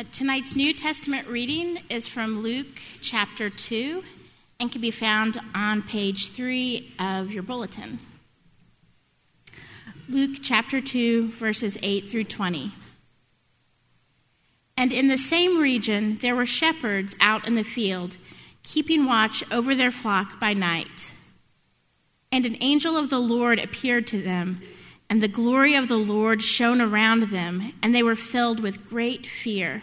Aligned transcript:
Uh, 0.00 0.04
tonight's 0.12 0.56
New 0.56 0.72
Testament 0.72 1.28
reading 1.28 1.78
is 1.90 2.08
from 2.08 2.40
Luke 2.40 2.80
chapter 3.02 3.50
2 3.50 4.02
and 4.58 4.72
can 4.72 4.80
be 4.80 4.90
found 4.90 5.38
on 5.54 5.82
page 5.82 6.28
3 6.28 6.94
of 6.98 7.30
your 7.34 7.42
bulletin. 7.42 7.98
Luke 10.08 10.38
chapter 10.42 10.80
2, 10.80 11.28
verses 11.28 11.76
8 11.82 12.08
through 12.08 12.24
20. 12.24 12.72
And 14.78 14.90
in 14.90 15.08
the 15.08 15.18
same 15.18 15.60
region 15.60 16.16
there 16.22 16.34
were 16.34 16.46
shepherds 16.46 17.14
out 17.20 17.46
in 17.46 17.54
the 17.54 17.62
field, 17.62 18.16
keeping 18.62 19.04
watch 19.04 19.44
over 19.52 19.74
their 19.74 19.90
flock 19.90 20.40
by 20.40 20.54
night. 20.54 21.14
And 22.32 22.46
an 22.46 22.56
angel 22.62 22.96
of 22.96 23.10
the 23.10 23.20
Lord 23.20 23.58
appeared 23.58 24.06
to 24.06 24.22
them 24.22 24.62
and 25.10 25.20
the 25.20 25.28
glory 25.28 25.74
of 25.74 25.88
the 25.88 25.98
Lord 25.98 26.40
shone 26.40 26.80
around 26.80 27.24
them, 27.24 27.72
and 27.82 27.92
they 27.92 28.02
were 28.04 28.14
filled 28.14 28.60
with 28.60 28.88
great 28.88 29.26
fear. 29.26 29.82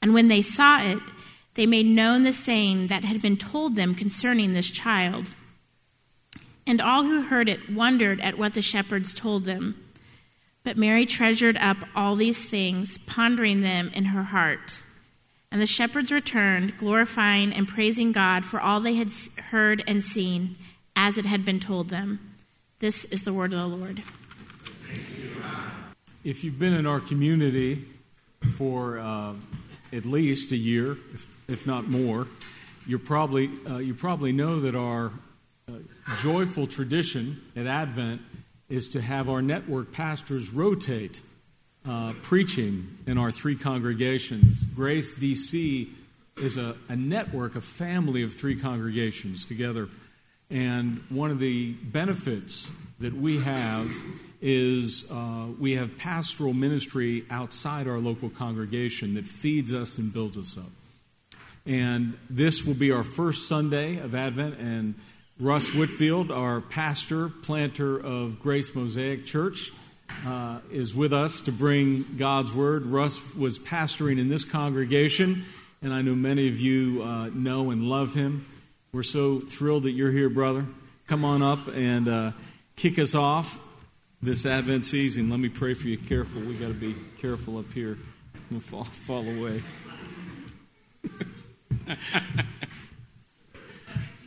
And 0.00 0.14
when 0.14 0.28
they 0.28 0.42
saw 0.42 0.80
it, 0.80 0.98
they 1.54 1.66
made 1.66 1.86
known 1.86 2.24
the 2.24 2.32
saying 2.32 2.86
that 2.86 3.04
had 3.04 3.20
been 3.20 3.36
told 3.36 3.74
them 3.74 3.94
concerning 3.94 4.52
this 4.52 4.70
child. 4.70 5.34
And 6.66 6.80
all 6.80 7.04
who 7.04 7.22
heard 7.22 7.48
it 7.48 7.70
wondered 7.70 8.20
at 8.20 8.38
what 8.38 8.54
the 8.54 8.62
shepherds 8.62 9.12
told 9.12 9.44
them. 9.44 9.74
But 10.62 10.76
Mary 10.76 11.06
treasured 11.06 11.56
up 11.56 11.78
all 11.96 12.14
these 12.14 12.48
things, 12.48 12.98
pondering 12.98 13.62
them 13.62 13.90
in 13.94 14.04
her 14.06 14.24
heart. 14.24 14.82
And 15.50 15.62
the 15.62 15.66
shepherds 15.66 16.12
returned, 16.12 16.76
glorifying 16.78 17.52
and 17.54 17.66
praising 17.66 18.12
God 18.12 18.44
for 18.44 18.60
all 18.60 18.80
they 18.80 18.94
had 18.94 19.10
heard 19.50 19.82
and 19.86 20.02
seen, 20.02 20.56
as 20.94 21.16
it 21.16 21.24
had 21.24 21.44
been 21.44 21.58
told 21.58 21.88
them. 21.88 22.20
This 22.80 23.06
is 23.06 23.22
the 23.22 23.32
word 23.32 23.52
of 23.52 23.58
the 23.58 23.76
Lord. 23.76 24.02
If 26.22 26.44
you've 26.44 26.58
been 26.58 26.74
in 26.74 26.86
our 26.86 27.00
community 27.00 27.84
for 28.56 28.98
uh, 28.98 29.34
at 29.92 30.04
least 30.04 30.52
a 30.52 30.56
year, 30.56 30.92
if, 31.12 31.28
if 31.48 31.66
not 31.66 31.88
more, 31.88 32.26
you 32.86 32.98
probably, 32.98 33.50
uh, 33.68 33.78
you 33.78 33.94
probably 33.94 34.32
know 34.32 34.60
that 34.60 34.74
our 34.74 35.12
uh, 35.68 35.72
joyful 36.18 36.66
tradition 36.66 37.40
at 37.54 37.66
Advent 37.66 38.20
is 38.68 38.88
to 38.90 39.00
have 39.00 39.28
our 39.28 39.42
network 39.42 39.92
pastors 39.92 40.50
rotate 40.52 41.20
uh, 41.86 42.12
preaching 42.22 42.98
in 43.06 43.18
our 43.18 43.30
three 43.30 43.56
congregations. 43.56 44.64
Grace 44.64 45.18
DC 45.18 45.88
is 46.36 46.56
a, 46.56 46.76
a 46.88 46.96
network, 46.96 47.56
a 47.56 47.60
family 47.60 48.22
of 48.22 48.34
three 48.34 48.56
congregations 48.56 49.44
together. 49.44 49.88
And 50.50 51.02
one 51.08 51.30
of 51.30 51.40
the 51.40 51.72
benefits 51.72 52.72
that 53.00 53.14
we 53.14 53.40
have 53.40 53.90
is 54.40 55.10
uh, 55.10 55.46
we 55.58 55.74
have 55.74 55.98
pastoral 55.98 56.54
ministry 56.54 57.24
outside 57.30 57.88
our 57.88 57.98
local 57.98 58.30
congregation 58.30 59.14
that 59.14 59.26
feeds 59.26 59.72
us 59.72 59.98
and 59.98 60.12
builds 60.12 60.36
us 60.36 60.56
up. 60.56 60.70
And 61.66 62.16
this 62.30 62.64
will 62.64 62.74
be 62.74 62.92
our 62.92 63.02
first 63.02 63.48
Sunday 63.48 63.98
of 63.98 64.14
Advent, 64.14 64.58
and 64.58 64.94
Russ 65.40 65.74
Whitfield, 65.74 66.30
our 66.30 66.60
pastor, 66.60 67.28
planter 67.28 67.98
of 67.98 68.40
Grace 68.40 68.74
Mosaic 68.74 69.24
Church, 69.24 69.72
uh, 70.26 70.60
is 70.70 70.94
with 70.94 71.12
us 71.12 71.42
to 71.42 71.52
bring 71.52 72.04
God's 72.16 72.52
Word. 72.52 72.86
Russ 72.86 73.34
was 73.34 73.58
pastoring 73.58 74.18
in 74.18 74.28
this 74.28 74.44
congregation, 74.44 75.44
and 75.82 75.92
I 75.92 76.00
know 76.02 76.14
many 76.14 76.48
of 76.48 76.58
you 76.58 77.02
uh, 77.02 77.28
know 77.34 77.70
and 77.70 77.82
love 77.82 78.14
him. 78.14 78.46
We're 78.92 79.02
so 79.02 79.38
thrilled 79.40 79.82
that 79.82 79.92
you're 79.92 80.10
here, 80.10 80.30
brother. 80.30 80.64
Come 81.06 81.24
on 81.24 81.42
up 81.42 81.60
and 81.74 82.08
uh, 82.08 82.32
kick 82.76 82.98
us 82.98 83.14
off 83.14 83.62
this 84.20 84.46
Advent 84.46 84.84
season. 84.84 85.30
Let 85.30 85.40
me 85.40 85.48
pray 85.48 85.74
for 85.74 85.88
you. 85.88 85.96
Careful. 85.96 86.42
we 86.42 86.54
got 86.54 86.68
to 86.68 86.74
be 86.74 86.94
careful 87.18 87.58
up 87.58 87.72
here. 87.72 87.98
We'll 88.50 88.60
fall, 88.60 88.84
fall 88.84 89.26
away. 89.28 89.62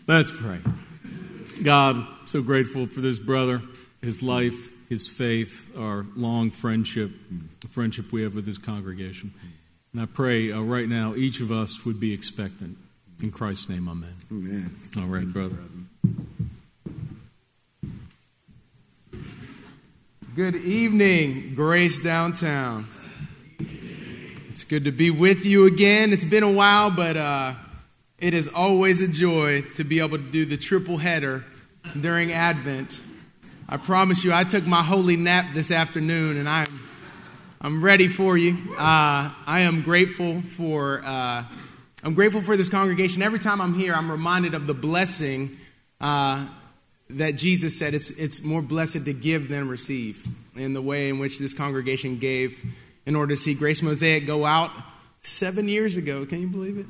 Let's 0.08 0.32
pray. 0.32 0.60
God, 1.64 2.06
so 2.26 2.42
grateful 2.42 2.88
for 2.88 3.02
this 3.02 3.20
brother, 3.20 3.62
his 4.02 4.24
life, 4.24 4.70
his 4.90 5.08
faith, 5.08 5.78
our 5.78 6.06
long 6.16 6.50
friendship, 6.50 7.12
the 7.62 7.68
friendship 7.68 8.12
we 8.12 8.24
have 8.24 8.36
with 8.36 8.46
his 8.46 8.58
congregation. 8.58 9.34
And 9.94 10.02
I 10.02 10.06
pray 10.06 10.52
uh, 10.52 10.62
right 10.62 10.88
now 10.88 11.16
each 11.16 11.40
of 11.42 11.52
us 11.52 11.86
would 11.86 12.00
be 12.00 12.14
expectant. 12.14 12.78
In 13.22 13.32
Christ's 13.32 13.70
name, 13.70 13.88
amen. 13.88 14.16
Amen. 14.32 14.76
All 14.98 15.04
right, 15.04 15.28
brother. 15.28 15.58
Good 20.34 20.56
evening, 20.56 21.56
Grace 21.56 22.00
Downtown. 22.00 22.88
It's 24.48 24.64
good 24.64 24.86
to 24.86 24.92
be 24.94 25.12
with 25.12 25.46
you 25.46 25.66
again. 25.66 26.14
It's 26.14 26.24
been 26.24 26.44
a 26.44 26.52
while, 26.52 26.90
but 26.90 27.18
uh, 27.18 27.56
it 28.18 28.34
is 28.34 28.48
always 28.48 29.02
a 29.02 29.10
joy 29.10 29.62
to 29.76 29.84
be 29.84 30.00
able 30.00 30.18
to 30.18 30.24
do 30.24 30.46
the 30.46 30.56
triple 30.56 30.96
header 30.96 31.44
during 32.00 32.32
Advent. 32.32 33.02
I 33.68 33.76
promise 33.76 34.24
you, 34.24 34.32
I 34.32 34.46
took 34.46 34.66
my 34.66 34.82
holy 34.82 35.18
nap 35.18 35.54
this 35.54 35.70
afternoon, 35.70 36.38
and 36.38 36.48
I'm 36.48 36.80
I'm 37.60 37.84
ready 37.84 38.08
for 38.08 38.38
you. 38.38 38.58
Uh, 38.78 39.34
I 39.46 39.62
am 39.62 39.82
grateful 39.82 40.42
for 40.44 41.02
uh, 41.04 41.44
I'm 42.06 42.14
grateful 42.14 42.40
for 42.40 42.56
this 42.56 42.70
congregation. 42.70 43.22
Every 43.22 43.40
time 43.40 43.60
I'm 43.60 43.74
here, 43.74 43.94
I'm 43.94 44.10
reminded 44.10 44.54
of 44.54 44.66
the 44.66 44.76
blessing 44.76 45.58
uh, 46.00 46.48
that 47.18 47.36
Jesus 47.36 47.78
said 47.78 47.94
it's, 47.94 48.10
it's 48.12 48.44
more 48.44 48.62
blessed 48.62 49.06
to 49.06 49.14
give 49.14 49.50
than 49.50 49.70
receive, 49.70 50.28
in 50.56 50.74
the 50.74 50.82
way 50.82 51.10
in 51.10 51.20
which 51.20 51.40
this 51.40 51.54
congregation 51.54 52.18
gave 52.18 52.64
in 53.06 53.16
order 53.16 53.34
to 53.34 53.38
see 53.40 53.54
Grace 53.54 53.82
Mosaic 53.82 54.26
go 54.26 54.46
out 54.46 54.72
seven 55.22 55.68
years 55.68 55.98
ago. 55.98 56.26
Can 56.26 56.42
you 56.42 56.48
believe 56.48 56.78
it? 56.78 56.86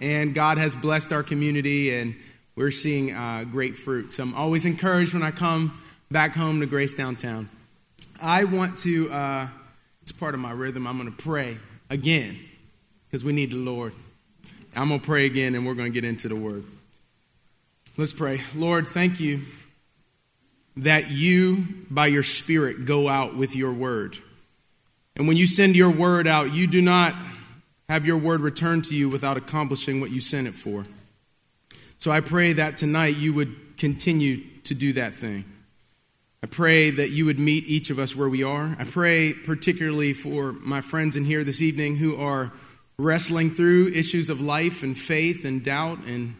And 0.00 0.34
God 0.34 0.58
has 0.58 0.74
blessed 0.74 1.12
our 1.12 1.22
community, 1.22 1.94
and 1.94 2.14
we're 2.54 2.70
seeing 2.70 3.14
uh, 3.14 3.44
great 3.50 3.76
fruit. 3.76 4.12
So 4.12 4.22
I'm 4.22 4.34
always 4.34 4.66
encouraged 4.66 5.14
when 5.14 5.22
I 5.22 5.30
come 5.30 5.80
back 6.10 6.34
home 6.34 6.60
to 6.60 6.66
Grace 6.66 6.94
Downtown. 6.94 7.48
I 8.22 8.44
want 8.44 8.78
to, 8.78 9.10
uh, 9.10 9.48
it's 10.02 10.12
part 10.12 10.34
of 10.34 10.40
my 10.40 10.52
rhythm, 10.52 10.86
I'm 10.86 10.98
going 10.98 11.10
to 11.10 11.16
pray 11.16 11.56
again 11.90 12.38
because 13.06 13.24
we 13.24 13.32
need 13.32 13.50
the 13.50 13.56
Lord. 13.56 13.94
I'm 14.74 14.88
going 14.88 15.00
to 15.00 15.06
pray 15.06 15.24
again, 15.24 15.54
and 15.54 15.66
we're 15.66 15.74
going 15.74 15.90
to 15.90 16.00
get 16.00 16.08
into 16.08 16.28
the 16.28 16.36
word. 16.36 16.64
Let's 17.98 18.12
pray. 18.12 18.42
Lord, 18.54 18.86
thank 18.86 19.20
you 19.20 19.40
that 20.76 21.10
you, 21.10 21.66
by 21.88 22.08
your 22.08 22.22
Spirit, 22.22 22.84
go 22.84 23.08
out 23.08 23.34
with 23.34 23.56
your 23.56 23.72
word. 23.72 24.18
And 25.16 25.26
when 25.26 25.38
you 25.38 25.46
send 25.46 25.74
your 25.74 25.88
word 25.88 26.26
out, 26.26 26.52
you 26.52 26.66
do 26.66 26.82
not 26.82 27.14
have 27.88 28.04
your 28.04 28.18
word 28.18 28.42
returned 28.42 28.84
to 28.86 28.94
you 28.94 29.08
without 29.08 29.38
accomplishing 29.38 30.02
what 30.02 30.10
you 30.10 30.20
sent 30.20 30.46
it 30.46 30.52
for. 30.52 30.84
So 31.96 32.10
I 32.10 32.20
pray 32.20 32.52
that 32.52 32.76
tonight 32.76 33.16
you 33.16 33.32
would 33.32 33.78
continue 33.78 34.44
to 34.64 34.74
do 34.74 34.92
that 34.92 35.14
thing. 35.14 35.46
I 36.42 36.48
pray 36.48 36.90
that 36.90 37.12
you 37.12 37.24
would 37.24 37.38
meet 37.38 37.64
each 37.66 37.88
of 37.88 37.98
us 37.98 38.14
where 38.14 38.28
we 38.28 38.42
are. 38.42 38.76
I 38.78 38.84
pray 38.84 39.32
particularly 39.32 40.12
for 40.12 40.52
my 40.52 40.82
friends 40.82 41.16
in 41.16 41.24
here 41.24 41.44
this 41.44 41.62
evening 41.62 41.96
who 41.96 42.20
are 42.20 42.52
wrestling 42.98 43.48
through 43.48 43.88
issues 43.88 44.28
of 44.28 44.42
life 44.42 44.82
and 44.82 44.96
faith 44.98 45.46
and 45.46 45.64
doubt 45.64 46.00
and 46.06 46.34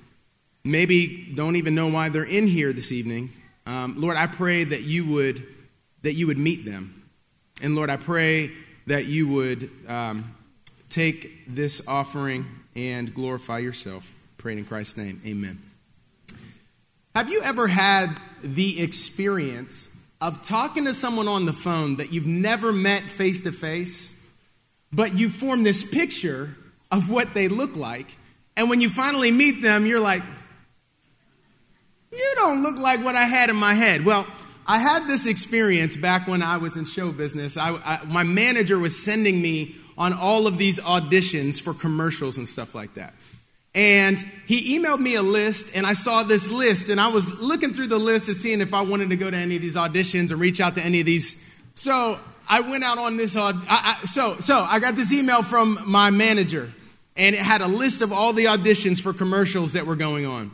maybe 0.67 1.33
don't 1.35 1.57
even 1.57 1.75
know 1.75 1.89
why 1.89 2.09
they're 2.09 2.25
in 2.25 2.47
here 2.47 2.73
this 2.73 2.93
evening. 2.93 3.31
Um, 3.67 3.95
Lord, 3.99 4.17
I 4.17 4.27
pray 4.27 4.65
that 4.65 4.83
you 4.83 5.07
would 5.07 5.47
that 6.03 6.15
you 6.15 6.27
would 6.27 6.39
meet 6.39 6.65
them, 6.65 7.09
and 7.63 7.75
Lord, 7.75 7.91
I 7.91 7.97
pray 7.97 8.53
that 8.87 9.07
you 9.07 9.27
would 9.29 9.71
um, 9.89 10.35
take 10.89 11.47
this 11.49 11.87
offering 11.89 12.47
and 12.77 13.13
glorify 13.13 13.59
yourself. 13.59 14.15
Pray 14.37 14.53
in 14.53 14.65
Christ's 14.65 14.97
name, 14.97 15.21
Amen. 15.27 15.59
Have 17.15 17.31
you 17.31 17.41
ever 17.43 17.67
had 17.67 18.15
the 18.43 18.83
experience 18.83 19.97
of 20.21 20.43
talking 20.43 20.85
to 20.85 20.95
someone 20.95 21.29
on 21.29 21.45
the 21.45 21.53
phone 21.53 21.97
that 21.97 22.13
you've 22.13 22.27
never 22.27 22.73
met 22.73 23.03
face 23.03 23.41
to 23.41 23.53
face, 23.53 24.31
but 24.93 25.15
you 25.15 25.29
form 25.29 25.63
this 25.63 25.89
picture 25.89 26.55
of 26.91 27.11
what 27.11 27.35
they 27.35 27.49
look 27.49 27.77
like, 27.77 28.17
and 28.57 28.71
when 28.71 28.81
you 28.81 28.89
finally 28.89 29.31
meet 29.31 29.63
them, 29.63 29.85
you're 29.85 30.01
like, 30.01 30.23
you 32.17 32.33
don't 32.37 32.63
look 32.63 32.79
like 32.79 33.05
what 33.05 33.15
I 33.15 33.25
had 33.25 33.51
in 33.51 33.57
my 33.57 33.75
head. 33.75 34.05
Well, 34.05 34.27
I 34.67 34.79
had 34.79 35.07
this 35.07 35.27
experience 35.27 35.97
back 35.97 36.27
when 36.27 36.43
I 36.43 36.57
was 36.57 36.77
in 36.77 36.85
show 36.85 37.13
business. 37.13 37.57
I, 37.57 37.75
I, 37.85 38.01
my 38.07 38.25
manager 38.25 38.79
was 38.79 38.99
sending 38.99 39.41
me 39.41 39.77
on 39.97 40.13
all 40.13 40.47
of 40.47 40.59
these 40.59 40.81
auditions 40.81 41.63
for 41.63 41.73
commercials 41.73 42.37
and 42.37 42.49
stuff 42.49 42.75
like 42.75 42.95
that. 42.95 43.15
And 43.75 44.19
he 44.47 44.79
emailed 44.79 45.01
me 45.01 45.17
a 45.17 45.23
list, 45.23 45.77
and 45.77 45.87
I 45.87 45.93
saw 45.93 46.23
this 46.23 46.51
list, 46.51 46.89
and 46.89 46.99
I 46.99 47.09
was 47.09 47.41
looking 47.43 47.75
through 47.75 47.89
the 47.89 47.99
list 47.99 48.27
and 48.29 48.37
seeing 48.37 48.63
if 48.63 48.73
I 48.73 48.81
wanted 48.81 49.11
to 49.11 49.17
go 49.17 49.31
to 49.31 49.37
any 49.37 49.57
of 49.57 49.63
these 49.63 49.77
auditions 49.77 50.31
and 50.31 50.41
reach 50.41 50.61
out 50.61 50.75
to 50.77 50.83
any 50.83 51.01
of 51.01 51.07
these. 51.07 51.37
So 51.75 52.19
I 52.49 52.63
went 52.63 52.85
out 52.85 52.97
on 52.97 53.19
this. 53.19 53.37
I, 53.37 53.53
I, 53.69 53.99
so 54.05 54.37
so 54.41 54.61
I 54.61 54.79
got 54.79 54.97
this 54.97 55.13
email 55.13 55.43
from 55.43 55.79
my 55.87 56.11
manager, 56.11 56.73
and 57.19 57.35
it 57.35 57.41
had 57.41 57.61
a 57.61 57.69
list 57.69 58.01
of 58.01 58.13
all 58.13 58.33
the 58.33 58.47
auditions 58.47 59.01
for 59.01 59.13
commercials 59.13 59.75
that 59.75 59.87
were 59.87 59.97
going 59.97 60.25
on. 60.25 60.51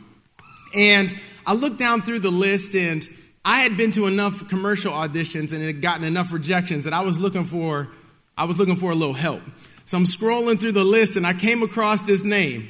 And 0.75 1.13
I 1.45 1.53
looked 1.53 1.79
down 1.79 2.01
through 2.01 2.19
the 2.19 2.31
list, 2.31 2.75
and 2.75 3.07
I 3.45 3.59
had 3.59 3.75
been 3.77 3.91
to 3.93 4.07
enough 4.07 4.47
commercial 4.49 4.93
auditions 4.93 5.53
and 5.53 5.63
had 5.63 5.81
gotten 5.81 6.03
enough 6.03 6.31
rejections 6.31 6.85
that 6.85 6.93
I 6.93 7.01
was 7.01 7.19
looking 7.19 7.43
for. 7.43 7.89
I 8.37 8.45
was 8.45 8.57
looking 8.57 8.75
for 8.75 8.91
a 8.91 8.95
little 8.95 9.13
help. 9.13 9.41
So 9.85 9.97
I'm 9.97 10.05
scrolling 10.05 10.59
through 10.59 10.71
the 10.71 10.83
list, 10.83 11.17
and 11.17 11.27
I 11.27 11.33
came 11.33 11.61
across 11.61 12.01
this 12.01 12.23
name. 12.23 12.69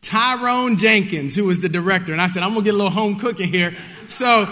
Tyrone 0.00 0.76
Jenkins, 0.76 1.36
who 1.36 1.44
was 1.44 1.60
the 1.60 1.68
director. 1.68 2.12
And 2.12 2.20
I 2.20 2.26
said, 2.26 2.42
I'm 2.42 2.54
to 2.54 2.62
get 2.62 2.74
a 2.74 2.76
little 2.76 2.90
home 2.90 3.16
cooking 3.18 3.48
here. 3.48 3.74
So 4.08 4.48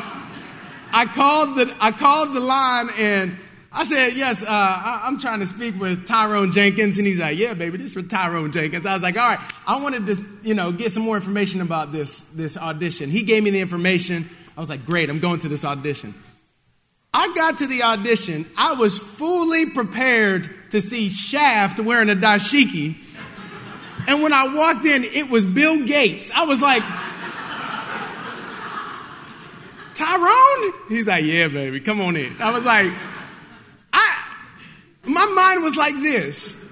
I 0.92 1.06
called 1.06 1.56
the, 1.56 1.74
I 1.80 1.90
called 1.90 2.34
the 2.34 2.40
line 2.40 2.88
and 2.98 3.36
I 3.72 3.84
said, 3.84 4.14
Yes, 4.14 4.42
uh, 4.42 4.48
I, 4.48 5.04
am 5.06 5.18
trying 5.18 5.40
to 5.40 5.46
speak 5.46 5.78
with 5.80 6.06
Tyrone 6.06 6.52
Jenkins. 6.52 6.98
And 6.98 7.06
he's 7.06 7.20
like, 7.20 7.38
Yeah, 7.38 7.54
baby, 7.54 7.78
this 7.78 7.94
is 7.94 7.94
for 7.94 8.08
Tyrone 8.08 8.52
Jenkins. 8.52 8.86
I 8.86 8.94
was 8.94 9.02
like, 9.02 9.16
All 9.16 9.28
right, 9.28 9.52
I 9.66 9.82
wanted 9.82 10.06
to, 10.06 10.24
you 10.42 10.54
know, 10.54 10.72
get 10.72 10.92
some 10.92 11.02
more 11.02 11.16
information 11.16 11.60
about 11.60 11.92
this, 11.92 12.30
this 12.30 12.56
audition. 12.56 13.10
He 13.10 13.22
gave 13.22 13.42
me 13.42 13.50
the 13.50 13.60
information. 13.60 14.28
I 14.56 14.60
was 14.60 14.68
like, 14.68 14.84
Great, 14.86 15.10
I'm 15.10 15.20
going 15.20 15.40
to 15.40 15.48
this 15.48 15.64
audition. 15.64 16.14
I 17.12 17.32
got 17.34 17.58
to 17.58 17.66
the 17.66 17.82
audition. 17.82 18.44
I 18.56 18.74
was 18.74 18.98
fully 18.98 19.70
prepared 19.70 20.48
to 20.70 20.80
see 20.80 21.08
Shaft 21.08 21.80
wearing 21.80 22.10
a 22.10 22.14
dashiki 22.14 22.96
and 24.08 24.22
when 24.22 24.32
I 24.32 24.54
walked 24.54 24.86
in, 24.86 25.04
it 25.04 25.28
was 25.30 25.44
Bill 25.44 25.84
Gates. 25.84 26.32
I 26.34 26.46
was 26.46 26.62
like, 26.62 26.82
Tyrone? 29.94 30.72
He's 30.88 31.06
like, 31.06 31.26
yeah, 31.26 31.48
baby, 31.48 31.78
come 31.80 32.00
on 32.00 32.16
in. 32.16 32.34
I 32.40 32.50
was 32.50 32.64
like, 32.64 32.90
my 35.08 35.26
mind 35.26 35.62
was 35.62 35.76
like 35.76 35.94
this 35.94 36.64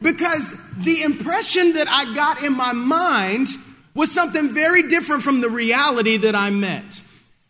because 0.00 0.52
the 0.76 1.02
impression 1.02 1.74
that 1.74 1.88
I 1.88 2.14
got 2.14 2.42
in 2.42 2.56
my 2.56 2.72
mind 2.72 3.48
was 3.94 4.10
something 4.10 4.50
very 4.50 4.88
different 4.88 5.22
from 5.22 5.40
the 5.40 5.50
reality 5.50 6.16
that 6.18 6.34
I 6.34 6.50
met. 6.50 7.02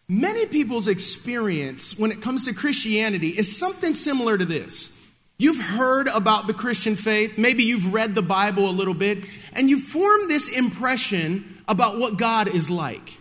Many 0.08 0.46
people's 0.46 0.88
experience 0.88 1.98
when 1.98 2.10
it 2.10 2.20
comes 2.20 2.46
to 2.46 2.54
Christianity 2.54 3.28
is 3.28 3.56
something 3.56 3.94
similar 3.94 4.36
to 4.36 4.44
this. 4.44 4.96
You've 5.38 5.60
heard 5.60 6.08
about 6.08 6.46
the 6.46 6.52
Christian 6.52 6.96
faith, 6.96 7.38
maybe 7.38 7.62
you've 7.62 7.94
read 7.94 8.14
the 8.14 8.22
Bible 8.22 8.68
a 8.68 8.72
little 8.72 8.94
bit, 8.94 9.18
and 9.54 9.70
you 9.70 9.78
form 9.78 10.28
this 10.28 10.54
impression 10.56 11.62
about 11.68 11.98
what 11.98 12.18
God 12.18 12.48
is 12.48 12.70
like. 12.70 13.18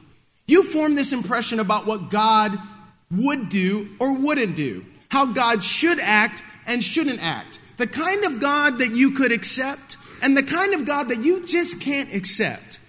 You 0.48 0.63
form 0.63 0.95
this 0.95 1.13
impression 1.13 1.60
about 1.60 1.86
what 1.86 2.10
God 2.10 2.57
would 3.12 3.50
do 3.50 3.88
or 4.00 4.18
wouldn't 4.18 4.56
do, 4.56 4.83
how 5.10 5.31
God 5.31 5.63
should 5.63 6.00
act 6.00 6.44
and 6.69 6.83
shouldn't 6.83 7.21
act, 7.21 7.60
the 7.77 7.88
kind 7.88 8.24
of 8.24 8.39
God 8.39 8.77
that 8.77 8.92
you 8.95 9.12
could 9.12 9.31
accept, 9.31 9.98
and 10.21 10.38
the 10.38 10.44
kind 10.44 10.74
of 10.74 10.86
God 10.86 11.10
that 11.10 11.19
you 11.19 11.44
just 11.44 11.81
can't 11.81 12.13
accept. 12.16 12.80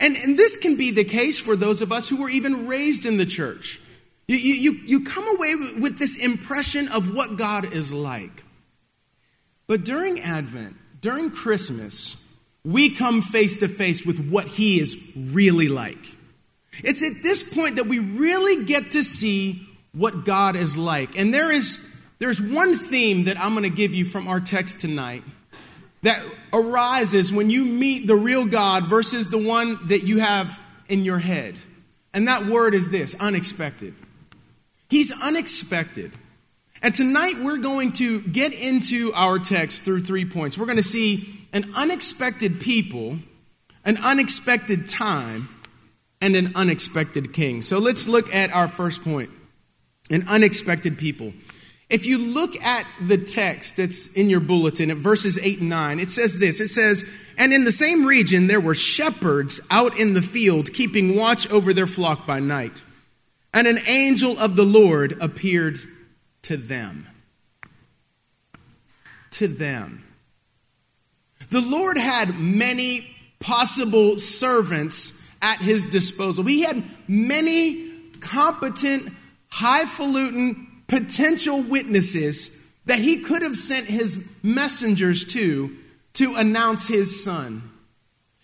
And, 0.00 0.16
and 0.16 0.36
this 0.36 0.56
can 0.56 0.76
be 0.76 0.90
the 0.90 1.04
case 1.04 1.38
for 1.38 1.54
those 1.54 1.82
of 1.82 1.92
us 1.92 2.08
who 2.08 2.20
were 2.20 2.30
even 2.30 2.66
raised 2.66 3.06
in 3.06 3.18
the 3.18 3.26
church. 3.26 3.80
You, 4.26 4.36
you, 4.36 4.72
you 4.72 5.04
come 5.04 5.24
away 5.36 5.54
with 5.80 5.98
this 5.98 6.22
impression 6.24 6.88
of 6.88 7.14
what 7.14 7.36
God 7.36 7.72
is 7.72 7.92
like. 7.92 8.44
But 9.66 9.84
during 9.84 10.20
Advent, 10.20 10.76
during 11.00 11.30
Christmas, 11.30 12.18
we 12.64 12.94
come 12.94 13.22
face 13.22 13.58
to 13.58 13.68
face 13.68 14.06
with 14.06 14.30
what 14.30 14.46
He 14.46 14.80
is 14.80 15.12
really 15.16 15.68
like. 15.68 16.16
It's 16.82 17.02
at 17.02 17.22
this 17.22 17.54
point 17.54 17.76
that 17.76 17.86
we 17.86 17.98
really 17.98 18.64
get 18.64 18.92
to 18.92 19.02
see 19.02 19.68
what 19.92 20.24
God 20.24 20.56
is 20.56 20.78
like. 20.78 21.18
And 21.18 21.34
there 21.34 21.52
is 21.52 21.91
there's 22.22 22.40
one 22.40 22.72
theme 22.76 23.24
that 23.24 23.36
I'm 23.36 23.50
going 23.50 23.68
to 23.68 23.76
give 23.76 23.92
you 23.92 24.04
from 24.04 24.28
our 24.28 24.38
text 24.38 24.80
tonight 24.80 25.24
that 26.02 26.22
arises 26.52 27.32
when 27.32 27.50
you 27.50 27.64
meet 27.64 28.06
the 28.06 28.14
real 28.14 28.46
God 28.46 28.84
versus 28.84 29.26
the 29.26 29.38
one 29.42 29.76
that 29.88 30.04
you 30.04 30.20
have 30.20 30.60
in 30.88 31.04
your 31.04 31.18
head. 31.18 31.56
And 32.14 32.28
that 32.28 32.46
word 32.46 32.74
is 32.74 32.90
this 32.90 33.16
unexpected. 33.20 33.94
He's 34.88 35.10
unexpected. 35.20 36.12
And 36.80 36.94
tonight 36.94 37.40
we're 37.42 37.58
going 37.58 37.90
to 37.94 38.20
get 38.20 38.52
into 38.52 39.12
our 39.16 39.40
text 39.40 39.82
through 39.82 40.04
three 40.04 40.24
points. 40.24 40.56
We're 40.56 40.66
going 40.66 40.76
to 40.76 40.82
see 40.84 41.40
an 41.52 41.64
unexpected 41.74 42.60
people, 42.60 43.18
an 43.84 43.96
unexpected 43.96 44.88
time, 44.88 45.48
and 46.20 46.36
an 46.36 46.52
unexpected 46.54 47.32
king. 47.32 47.62
So 47.62 47.78
let's 47.78 48.06
look 48.06 48.32
at 48.32 48.52
our 48.52 48.68
first 48.68 49.02
point 49.02 49.30
an 50.08 50.24
unexpected 50.28 50.98
people. 50.98 51.32
If 51.92 52.06
you 52.06 52.16
look 52.16 52.56
at 52.64 52.86
the 53.02 53.18
text 53.18 53.76
that's 53.76 54.14
in 54.14 54.30
your 54.30 54.40
bulletin 54.40 54.90
at 54.90 54.96
verses 54.96 55.38
8 55.38 55.60
and 55.60 55.68
9, 55.68 56.00
it 56.00 56.10
says 56.10 56.38
this 56.38 56.58
it 56.58 56.68
says, 56.68 57.04
And 57.36 57.52
in 57.52 57.64
the 57.64 57.70
same 57.70 58.06
region 58.06 58.46
there 58.46 58.62
were 58.62 58.74
shepherds 58.74 59.60
out 59.70 59.98
in 59.98 60.14
the 60.14 60.22
field, 60.22 60.72
keeping 60.72 61.16
watch 61.16 61.50
over 61.50 61.74
their 61.74 61.86
flock 61.86 62.26
by 62.26 62.40
night. 62.40 62.82
And 63.52 63.66
an 63.66 63.78
angel 63.86 64.38
of 64.38 64.56
the 64.56 64.64
Lord 64.64 65.18
appeared 65.20 65.76
to 66.42 66.56
them. 66.56 67.06
To 69.32 69.46
them. 69.46 70.02
The 71.50 71.60
Lord 71.60 71.98
had 71.98 72.38
many 72.38 73.06
possible 73.38 74.18
servants 74.18 75.30
at 75.42 75.58
his 75.58 75.84
disposal. 75.84 76.44
He 76.44 76.62
had 76.62 76.82
many 77.06 77.90
competent, 78.20 79.12
highfalutin, 79.50 80.68
potential 80.92 81.62
witnesses 81.62 82.70
that 82.84 82.98
he 82.98 83.22
could 83.22 83.40
have 83.40 83.56
sent 83.56 83.86
his 83.86 84.28
messengers 84.42 85.24
to 85.24 85.74
to 86.12 86.34
announce 86.36 86.86
his 86.86 87.24
son. 87.24 87.62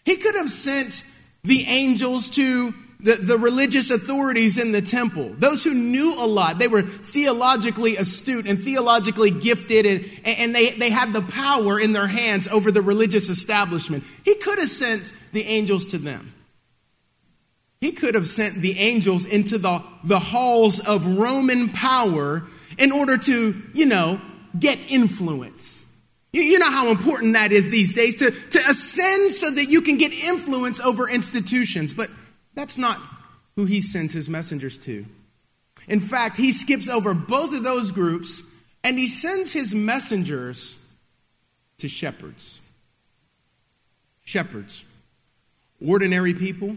He 0.07 0.17
could 0.17 0.35
have 0.35 0.49
sent 0.49 1.05
the 1.45 1.67
angels 1.69 2.31
to 2.31 2.73
the, 3.01 3.17
the 3.17 3.37
religious 3.37 3.91
authorities 3.91 4.59
in 4.59 4.73
the 4.73 4.81
temple, 4.81 5.35
those 5.37 5.63
who 5.63 5.75
knew 5.75 6.15
a 6.15 6.25
lot, 6.27 6.59
they 6.59 6.69
were 6.69 6.83
theologically 6.83 7.97
astute 7.97 8.47
and 8.47 8.59
theologically 8.59 9.31
gifted, 9.31 9.85
and, 9.85 10.05
and 10.25 10.55
they, 10.55 10.71
they 10.71 10.91
had 10.91 11.13
the 11.13 11.23
power 11.23 11.79
in 11.79 11.93
their 11.93 12.09
hands 12.09 12.49
over 12.49 12.73
the 12.73 12.83
religious 12.83 13.29
establishment. 13.29 14.05
He 14.25 14.35
could 14.37 14.59
have 14.59 14.69
sent 14.69 15.13
the 15.33 15.43
angels 15.45 15.85
to 15.87 15.99
them. 15.99 16.33
He 17.81 17.93
could 17.93 18.15
have 18.15 18.27
sent 18.27 18.57
the 18.57 18.79
angels 18.79 19.25
into 19.25 19.59
the, 19.59 19.83
the 20.03 20.19
halls 20.19 20.81
of 20.81 21.19
Roman 21.19 21.69
power 21.69 22.45
in 22.77 22.91
order 22.91 23.17
to, 23.17 23.55
you 23.73 23.87
know, 23.87 24.21
get 24.59 24.79
influence. 24.91 25.85
You, 26.33 26.43
you 26.43 26.59
know 26.59 26.71
how 26.71 26.91
important 26.91 27.35
that 27.35 27.53
is 27.53 27.71
these 27.71 27.93
days 27.93 28.17
to, 28.17 28.31
to 28.31 28.59
ascend 28.59 29.33
so 29.33 29.51
that 29.51 29.67
you 29.67 29.81
can 29.81 29.97
get 29.97 30.13
influence 30.13 30.81
over 30.81 31.09
institutions. 31.09 31.95
But 31.95 32.11
that's 32.55 32.79
not 32.79 32.99
who 33.55 33.65
he 33.65 33.81
sends 33.81 34.13
his 34.13 34.29
messengers 34.29 34.77
to. 34.79 35.07
In 35.87 36.01
fact, 36.01 36.37
he 36.37 36.53
skips 36.53 36.89
over 36.89 37.15
both 37.15 37.55
of 37.55 37.63
those 37.63 37.93
groups 37.93 38.43
and 38.85 38.99
he 38.99 39.07
sends 39.07 39.53
his 39.53 39.75
messengers 39.75 40.85
to 41.79 41.89
shepherds. 41.89 42.61
Shepherds. 44.25 44.85
Ordinary 45.85 46.35
people 46.35 46.77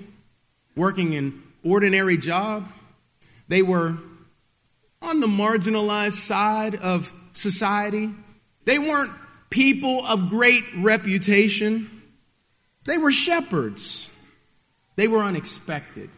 working 0.76 1.16
an 1.16 1.44
ordinary 1.64 2.18
job. 2.18 2.68
They 3.48 3.62
were 3.62 3.98
on 5.02 5.20
the 5.20 5.28
marginalized 5.28 6.14
side 6.14 6.76
of 6.76 7.14
society. 7.32 8.12
They 8.66 8.80
weren't 8.80 9.12
people 9.50 10.06
of 10.06 10.30
great 10.30 10.64
reputation. 10.78 12.02
They 12.86 12.98
were 12.98 13.12
shepherds. 13.12 14.10
They 14.96 15.08
were 15.08 15.20
unexpected. 15.20 16.10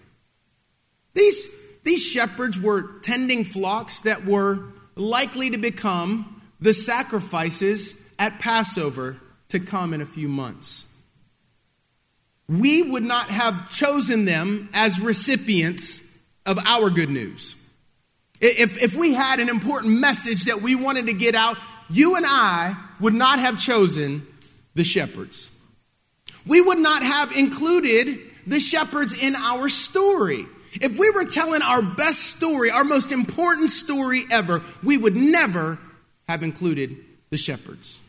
These, 1.13 1.79
these 1.83 2.03
shepherds 2.03 2.59
were 2.59 2.99
tending 2.99 3.43
flocks 3.43 4.01
that 4.01 4.25
were 4.25 4.59
likely 4.95 5.51
to 5.51 5.57
become 5.57 6.41
the 6.59 6.73
sacrifices 6.73 8.01
at 8.17 8.39
Passover 8.39 9.17
to 9.49 9.59
come 9.59 9.93
in 9.93 10.01
a 10.01 10.05
few 10.05 10.27
months. 10.27 10.85
We 12.47 12.81
would 12.81 13.03
not 13.03 13.27
have 13.27 13.71
chosen 13.71 14.25
them 14.25 14.69
as 14.73 14.99
recipients 14.99 16.19
of 16.45 16.59
our 16.65 16.89
good 16.89 17.09
news. 17.09 17.55
If, 18.41 18.83
if 18.83 18.95
we 18.95 19.13
had 19.13 19.39
an 19.39 19.47
important 19.47 19.99
message 19.99 20.45
that 20.45 20.61
we 20.61 20.75
wanted 20.75 21.05
to 21.05 21.13
get 21.13 21.35
out, 21.35 21.57
you 21.89 22.15
and 22.15 22.25
I 22.27 22.75
would 22.99 23.13
not 23.13 23.39
have 23.39 23.57
chosen 23.57 24.27
the 24.75 24.83
shepherds. 24.83 25.49
We 26.45 26.59
would 26.59 26.79
not 26.79 27.03
have 27.03 27.31
included 27.37 28.19
the 28.45 28.59
shepherds 28.59 29.21
in 29.21 29.35
our 29.35 29.69
story. 29.69 30.45
If 30.81 30.99
we 30.99 31.09
were 31.11 31.25
telling 31.25 31.61
our 31.61 31.81
best 31.81 32.35
story, 32.35 32.71
our 32.71 32.83
most 32.83 33.11
important 33.11 33.69
story 33.69 34.23
ever, 34.31 34.61
we 34.83 34.97
would 34.97 35.15
never 35.15 35.77
have 36.27 36.43
included 36.43 36.97
the 37.29 37.37
shepherds. 37.37 38.01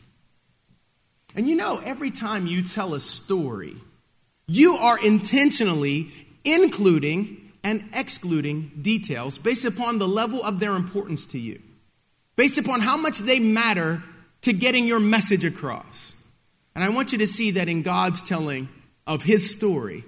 And 1.35 1.47
you 1.47 1.55
know, 1.55 1.79
every 1.83 2.11
time 2.11 2.47
you 2.47 2.63
tell 2.63 2.93
a 2.93 2.99
story, 2.99 3.75
you 4.47 4.75
are 4.75 5.03
intentionally 5.03 6.09
including 6.43 7.51
and 7.63 7.83
excluding 7.93 8.71
details 8.81 9.37
based 9.37 9.65
upon 9.65 9.97
the 9.97 10.07
level 10.07 10.43
of 10.43 10.59
their 10.59 10.75
importance 10.75 11.25
to 11.27 11.39
you, 11.39 11.61
based 12.35 12.57
upon 12.57 12.79
how 12.79 12.95
much 12.95 13.19
they 13.19 13.39
matter 13.39 14.03
to 14.41 14.53
getting 14.53 14.85
your 14.85 14.99
message 14.99 15.43
across. 15.43 16.13
And 16.75 16.83
I 16.83 16.89
want 16.89 17.11
you 17.11 17.17
to 17.19 17.27
see 17.27 17.51
that 17.51 17.67
in 17.67 17.81
God's 17.81 18.21
telling 18.21 18.69
of 19.07 19.23
his 19.23 19.51
story, 19.51 20.03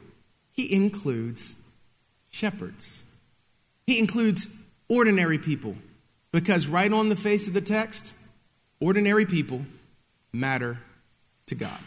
he 0.51 0.71
includes 0.73 1.59
shepherds. 2.29 3.03
He 3.87 3.97
includes 3.97 4.47
ordinary 4.87 5.39
people 5.39 5.75
because 6.31 6.67
right 6.67 6.91
on 6.91 7.09
the 7.09 7.15
face 7.15 7.47
of 7.47 7.53
the 7.53 7.61
text, 7.61 8.13
ordinary 8.79 9.25
people 9.25 9.65
matter 10.31 10.77
to 11.47 11.55
God. 11.55 11.79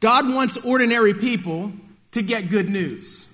God 0.00 0.32
wants 0.32 0.56
ordinary 0.58 1.14
people 1.14 1.72
to 2.12 2.22
get 2.22 2.50
good 2.50 2.68
news. 2.68 3.28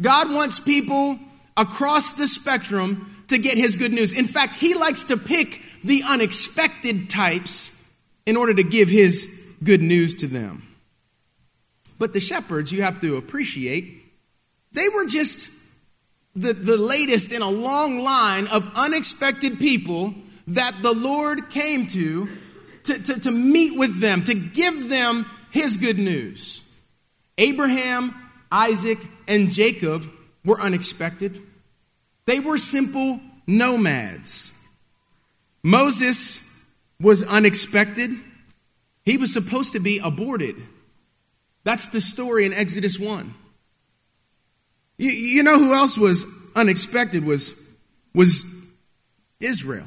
God 0.00 0.32
wants 0.32 0.60
people 0.60 1.18
across 1.56 2.12
the 2.12 2.26
spectrum 2.26 3.24
to 3.28 3.38
get 3.38 3.56
his 3.56 3.76
good 3.76 3.92
news. 3.92 4.16
In 4.16 4.26
fact, 4.26 4.56
he 4.56 4.74
likes 4.74 5.04
to 5.04 5.16
pick 5.16 5.62
the 5.82 6.02
unexpected 6.06 7.08
types 7.08 7.90
in 8.26 8.36
order 8.36 8.52
to 8.54 8.62
give 8.62 8.88
his 8.88 9.54
good 9.62 9.80
news 9.80 10.14
to 10.14 10.26
them. 10.26 10.62
But 11.98 12.12
the 12.12 12.20
shepherds, 12.20 12.72
you 12.72 12.82
have 12.82 13.00
to 13.00 13.16
appreciate, 13.16 14.02
they 14.72 14.88
were 14.88 15.06
just 15.06 15.74
the, 16.34 16.52
the 16.52 16.76
latest 16.76 17.32
in 17.32 17.40
a 17.40 17.48
long 17.48 18.00
line 18.00 18.46
of 18.48 18.70
unexpected 18.76 19.58
people 19.58 20.14
that 20.48 20.72
the 20.82 20.92
Lord 20.92 21.50
came 21.50 21.86
to, 21.88 22.28
to 22.84 23.02
to, 23.02 23.20
to 23.20 23.30
meet 23.30 23.78
with 23.78 24.00
them, 24.00 24.22
to 24.24 24.34
give 24.34 24.88
them 24.90 25.24
his 25.56 25.78
good 25.78 25.98
news. 25.98 26.62
Abraham, 27.38 28.14
Isaac, 28.52 28.98
and 29.26 29.50
Jacob 29.50 30.04
were 30.44 30.60
unexpected. 30.60 31.40
They 32.26 32.40
were 32.40 32.58
simple 32.58 33.20
nomads. 33.46 34.52
Moses 35.62 36.42
was 37.00 37.26
unexpected. 37.26 38.10
He 39.04 39.16
was 39.16 39.32
supposed 39.32 39.72
to 39.72 39.80
be 39.80 39.98
aborted. 39.98 40.56
That's 41.64 41.88
the 41.88 42.00
story 42.00 42.44
in 42.44 42.52
Exodus 42.52 42.98
1. 42.98 43.34
You, 44.98 45.10
you 45.10 45.42
know 45.42 45.58
who 45.58 45.74
else 45.74 45.98
was 45.98 46.26
unexpected 46.54 47.24
was, 47.24 47.60
was 48.14 48.44
Israel. 49.40 49.86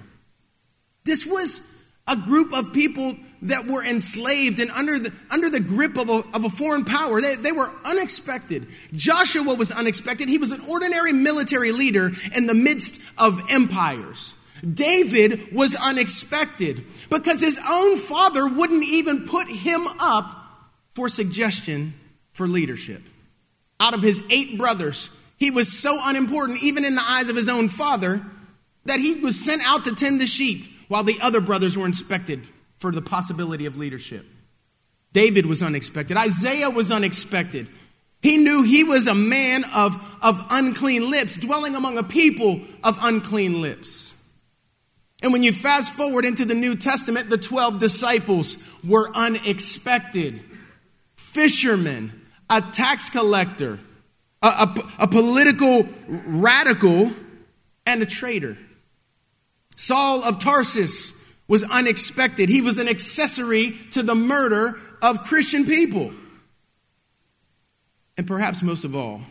This 1.03 1.25
was 1.25 1.78
a 2.09 2.15
group 2.15 2.53
of 2.53 2.73
people 2.73 3.15
that 3.43 3.65
were 3.65 3.85
enslaved 3.85 4.59
and 4.59 4.69
under 4.71 4.99
the, 4.99 5.13
under 5.31 5.49
the 5.49 5.59
grip 5.59 5.97
of 5.97 6.09
a, 6.09 6.23
of 6.33 6.43
a 6.43 6.49
foreign 6.49 6.83
power. 6.83 7.21
They, 7.21 7.35
they 7.35 7.51
were 7.51 7.71
unexpected. 7.85 8.67
Joshua 8.91 9.53
was 9.53 9.71
unexpected. 9.71 10.27
He 10.27 10.37
was 10.37 10.51
an 10.51 10.61
ordinary 10.67 11.13
military 11.13 11.71
leader 11.71 12.11
in 12.35 12.47
the 12.47 12.53
midst 12.53 13.01
of 13.17 13.41
empires. 13.49 14.35
David 14.73 15.53
was 15.53 15.75
unexpected 15.75 16.83
because 17.09 17.41
his 17.41 17.59
own 17.65 17.97
father 17.97 18.45
wouldn't 18.47 18.83
even 18.83 19.25
put 19.25 19.47
him 19.47 19.87
up 20.01 20.35
for 20.91 21.07
suggestion 21.07 21.93
for 22.33 22.45
leadership. 22.45 23.01
Out 23.79 23.93
of 23.93 24.01
his 24.01 24.21
eight 24.29 24.57
brothers, 24.57 25.17
he 25.37 25.49
was 25.49 25.71
so 25.71 25.97
unimportant, 26.03 26.61
even 26.61 26.83
in 26.83 26.95
the 26.95 27.03
eyes 27.07 27.29
of 27.29 27.37
his 27.37 27.47
own 27.47 27.69
father, 27.69 28.21
that 28.83 28.99
he 28.99 29.13
was 29.15 29.39
sent 29.39 29.61
out 29.65 29.85
to 29.85 29.95
tend 29.95 30.19
the 30.19 30.27
sheep 30.27 30.65
while 30.89 31.03
the 31.03 31.17
other 31.22 31.39
brothers 31.39 31.77
were 31.77 31.86
inspected 31.86 32.43
for 32.77 32.91
the 32.91 33.01
possibility 33.01 33.65
of 33.65 33.77
leadership. 33.77 34.25
David 35.13 35.46
was 35.46 35.63
unexpected. 35.63 36.17
Isaiah 36.17 36.69
was 36.69 36.91
unexpected. 36.91 37.69
He 38.22 38.38
knew 38.38 38.63
he 38.63 38.84
was 38.84 39.08
a 39.08 39.15
man 39.15 39.63
of, 39.74 39.96
of 40.22 40.46
unclean 40.50 41.10
lips, 41.10 41.38
dwelling 41.38 41.75
among 41.75 41.98
a 41.98 42.03
people 42.03 42.60
of 42.84 42.98
unclean 43.01 43.62
lips. 43.62 44.13
And 45.22 45.31
when 45.34 45.43
you 45.43 45.51
fast 45.51 45.93
forward 45.93 46.25
into 46.25 46.46
the 46.46 46.53
New 46.53 46.75
Testament, 46.75 47.29
the 47.29 47.38
12 47.38 47.79
disciples 47.79 48.69
were 48.86 49.10
unexpected. 49.13 50.41
Fishermen, 51.15 52.25
a 52.50 52.62
tax 52.62 53.10
collector, 53.10 53.79
a, 54.41 54.48
a, 54.48 55.03
a 55.03 55.08
political 55.08 55.88
radical, 56.08 57.12
and 57.86 58.01
a 58.01 58.05
traitor. 58.05 58.58
Saul 59.79 60.25
of 60.25 60.41
Tarsus 60.41 61.33
was 61.48 61.63
unexpected. 61.63 62.50
He 62.50 62.59
was 62.59 62.79
an 62.79 62.89
accessory 62.89 63.71
to 63.91 64.03
the 64.03 64.13
murder 64.13 64.77
of 65.01 65.24
Christian 65.24 65.65
people. 65.65 66.12
And 68.17 68.27
perhaps 68.27 68.62
most 68.62 68.83
of 68.83 68.93
all, 68.93 69.21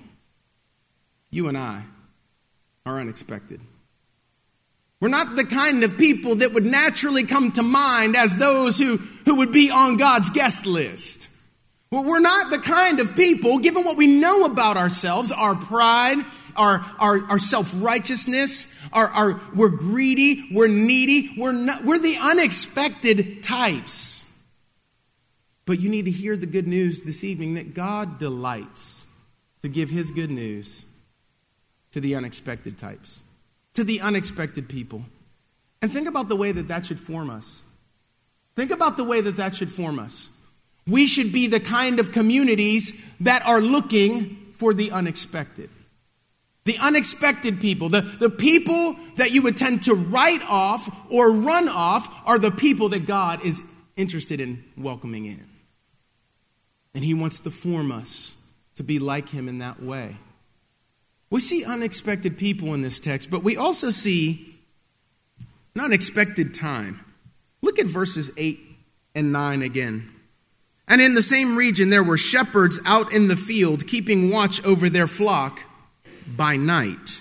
you 1.31 1.49
and 1.49 1.59
I 1.59 1.85
are 2.87 2.99
unexpected. 2.99 3.61
We're 5.01 5.09
not 5.09 5.37
the 5.37 5.45
kind 5.45 5.85
of 5.85 5.99
people 5.99 6.37
that 6.37 6.55
would 6.55 6.65
naturally 6.65 7.25
come 7.25 7.53
to 7.53 7.63
mind 7.63 8.17
as 8.17 8.37
those 8.37 8.79
who, 8.79 8.97
who 9.27 9.37
would 9.37 9.53
be 9.53 9.71
on 9.71 9.99
God's 9.99 10.31
guest 10.31 10.65
list. 10.65 11.29
Well, 11.93 12.05
we're 12.05 12.21
not 12.21 12.49
the 12.51 12.59
kind 12.59 13.01
of 13.01 13.15
people, 13.15 13.59
given 13.59 13.85
what 13.85 13.99
we 13.99 14.07
know 14.07 14.47
about 14.47 14.79
ourselves, 14.79 15.31
our 15.31 15.55
pride, 15.55 16.25
our, 16.59 16.85
our, 16.99 17.25
our 17.25 17.39
self 17.39 17.73
righteousness, 17.77 18.79
our, 18.93 19.07
our, 19.09 19.41
we're 19.55 19.69
greedy, 19.69 20.49
we're 20.53 20.69
needy, 20.69 21.31
we're, 21.39 21.53
not, 21.53 21.85
we're 21.85 21.99
the 21.99 22.19
unexpected 22.21 23.43
types. 23.43 24.27
But 25.65 25.81
you 25.81 25.91
need 25.91 26.07
to 26.07 26.11
hear 26.11 26.37
the 26.37 26.47
good 26.47 26.67
news 26.67 27.03
this 27.03 27.23
evening 27.23 27.55
that 27.55 27.75
God 27.75 28.19
delights 28.19 29.05
to 29.63 29.69
give 29.69 29.91
his 29.91 30.11
good 30.11 30.31
news 30.31 30.87
to 31.93 32.01
the 32.01 32.15
unexpected 32.15 32.79
types, 32.79 33.23
to 33.75 33.85
the 33.85 34.01
unexpected 34.01 34.69
people. 34.69 35.05
And 35.81 35.93
think 35.93 36.09
about 36.09 36.29
the 36.29 36.37
way 36.37 36.53
that 36.53 36.69
that 36.69 36.87
should 36.87 36.99
form 36.99 37.31
us. 37.31 37.63
Think 38.57 38.71
about 38.71 38.97
the 38.97 39.05
way 39.05 39.21
that 39.21 39.37
that 39.37 39.55
should 39.55 39.71
form 39.71 39.99
us. 39.99 40.31
We 40.87 41.07
should 41.07 41.33
be 41.33 41.47
the 41.47 41.61
kind 41.61 42.01
of 42.01 42.13
communities 42.13 43.07
that 43.21 43.47
are 43.47 43.61
looking 43.61 44.53
for 44.55 44.75
the 44.75 44.91
unexpected. 44.91 45.71
The 46.69 46.77
unexpected 46.83 47.63
people, 47.63 47.89
the, 47.89 48.03
the 48.03 48.29
people 48.29 48.95
that 49.17 49.31
you 49.31 49.41
would 49.41 49.57
tend 49.57 49.85
to 49.85 49.95
write 49.95 50.43
off 50.47 51.11
or 51.11 51.33
run 51.33 51.67
off, 51.67 52.29
are 52.29 52.39
the 52.39 52.51
people 52.51 52.91
that 52.91 53.07
God 53.07 53.43
is 53.43 53.63
interested 53.97 54.39
in 54.39 54.63
welcoming 54.77 55.25
in. 55.25 55.49
And 56.95 57.03
He 57.03 57.15
wants 57.15 57.41
to 57.41 57.51
form 57.51 57.91
us 57.91 58.37
to 58.75 58.83
be 58.83 58.99
like 58.99 59.31
Him 59.31 59.49
in 59.49 59.61
that 59.61 59.83
way. 59.83 60.19
We 61.31 61.41
see 61.41 61.65
unexpected 61.65 62.37
people 62.37 62.75
in 62.75 62.83
this 62.83 63.01
text, 63.01 63.31
but 63.31 63.43
we 63.43 63.57
also 63.57 63.89
see 63.89 64.55
an 65.75 65.81
unexpected 65.81 66.53
time. 66.53 67.03
Look 67.63 67.79
at 67.79 67.87
verses 67.87 68.31
8 68.37 68.61
and 69.15 69.33
9 69.33 69.63
again. 69.63 70.13
And 70.87 71.01
in 71.01 71.15
the 71.15 71.23
same 71.23 71.57
region, 71.57 71.89
there 71.89 72.05
were 72.05 72.19
shepherds 72.19 72.79
out 72.85 73.11
in 73.11 73.29
the 73.29 73.37
field, 73.37 73.87
keeping 73.87 74.31
watch 74.31 74.63
over 74.67 74.91
their 74.91 75.07
flock 75.07 75.63
by 76.39 76.57
night. 76.57 77.21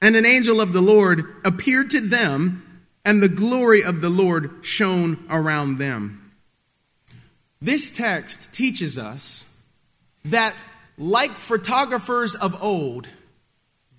And 0.00 0.16
an 0.16 0.24
angel 0.24 0.62
of 0.62 0.72
the 0.72 0.80
Lord 0.80 1.24
appeared 1.44 1.90
to 1.90 2.00
them, 2.00 2.62
and 3.04 3.22
the 3.22 3.28
glory 3.28 3.82
of 3.82 4.00
the 4.00 4.08
Lord 4.08 4.64
shone 4.64 5.26
around 5.28 5.76
them. 5.76 6.32
This 7.60 7.90
text 7.90 8.54
teaches 8.54 8.96
us 8.96 9.62
that, 10.24 10.54
like 10.96 11.30
photographers 11.32 12.34
of 12.34 12.62
old, 12.62 13.08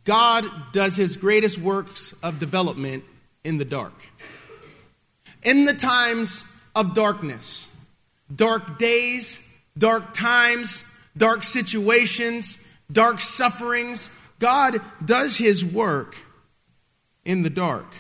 God 0.04 0.46
does 0.72 0.96
his 0.96 1.18
greatest 1.18 1.58
works 1.58 2.14
of 2.24 2.40
development 2.40 3.04
in 3.44 3.58
the 3.58 3.66
dark. 3.66 4.10
In 5.44 5.66
the 5.66 5.74
times 5.74 6.64
of 6.76 6.94
darkness, 6.94 7.76
dark 8.34 8.78
days, 8.78 9.46
dark 9.78 10.14
times, 10.14 10.86
dark 11.18 11.44
situations, 11.44 12.67
dark 12.92 13.22
sufferings. 13.22 14.10
God 14.40 14.82
does 15.04 15.38
his 15.38 15.66
work 15.66 16.16
in 17.26 17.44
the 17.44 17.50
dark. 17.50 17.92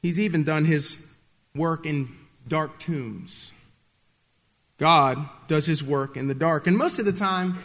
He's 0.00 0.18
even 0.18 0.44
done 0.44 0.64
his 0.64 1.04
work 1.54 1.86
in 1.86 2.08
dark 2.48 2.78
tombs. 2.78 3.52
God 4.78 5.18
does 5.46 5.66
his 5.66 5.84
work 5.84 6.16
in 6.16 6.26
the 6.26 6.34
dark. 6.34 6.66
And 6.66 6.76
most 6.76 6.98
of 6.98 7.04
the 7.04 7.12
time, 7.12 7.58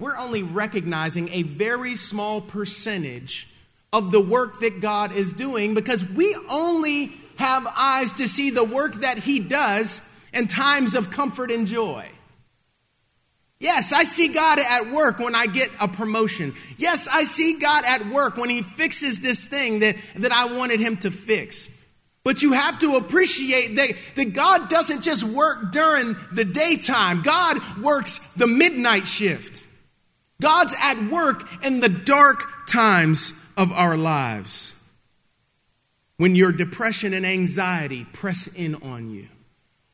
we're 0.00 0.16
only 0.16 0.42
recognizing 0.42 1.28
a 1.28 1.42
very 1.42 1.94
small 1.94 2.40
percentage 2.40 3.48
of 3.92 4.10
the 4.10 4.20
work 4.20 4.58
that 4.58 4.80
God 4.80 5.12
is 5.12 5.32
doing 5.32 5.74
because 5.74 6.04
we 6.10 6.36
only 6.50 7.12
have 7.36 7.66
eyes 7.78 8.14
to 8.14 8.26
see 8.26 8.50
the 8.50 8.64
work 8.64 8.94
that 8.96 9.18
he 9.18 9.38
does 9.38 10.02
in 10.32 10.48
times 10.48 10.96
of 10.96 11.12
comfort 11.12 11.52
and 11.52 11.66
joy. 11.66 12.08
Yes, 13.60 13.92
I 13.92 14.04
see 14.04 14.34
God 14.34 14.58
at 14.58 14.90
work 14.90 15.18
when 15.18 15.34
I 15.34 15.46
get 15.46 15.68
a 15.80 15.88
promotion. 15.88 16.52
Yes, 16.76 17.08
I 17.08 17.24
see 17.24 17.58
God 17.60 17.84
at 17.86 18.06
work 18.06 18.36
when 18.36 18.50
He 18.50 18.62
fixes 18.62 19.20
this 19.20 19.46
thing 19.46 19.80
that, 19.80 19.96
that 20.16 20.32
I 20.32 20.56
wanted 20.56 20.80
Him 20.80 20.96
to 20.98 21.10
fix. 21.10 21.70
But 22.24 22.42
you 22.42 22.52
have 22.52 22.80
to 22.80 22.96
appreciate 22.96 23.76
that, 23.76 23.92
that 24.16 24.32
God 24.32 24.70
doesn't 24.70 25.02
just 25.02 25.24
work 25.24 25.72
during 25.72 26.16
the 26.32 26.44
daytime, 26.44 27.22
God 27.22 27.58
works 27.82 28.32
the 28.34 28.46
midnight 28.46 29.06
shift. 29.06 29.66
God's 30.40 30.74
at 30.82 31.10
work 31.10 31.64
in 31.64 31.80
the 31.80 31.88
dark 31.88 32.66
times 32.66 33.32
of 33.56 33.72
our 33.72 33.96
lives. 33.96 34.74
When 36.16 36.34
your 36.34 36.52
depression 36.52 37.12
and 37.12 37.26
anxiety 37.26 38.04
press 38.12 38.46
in 38.48 38.76
on 38.76 39.10
you, 39.10 39.28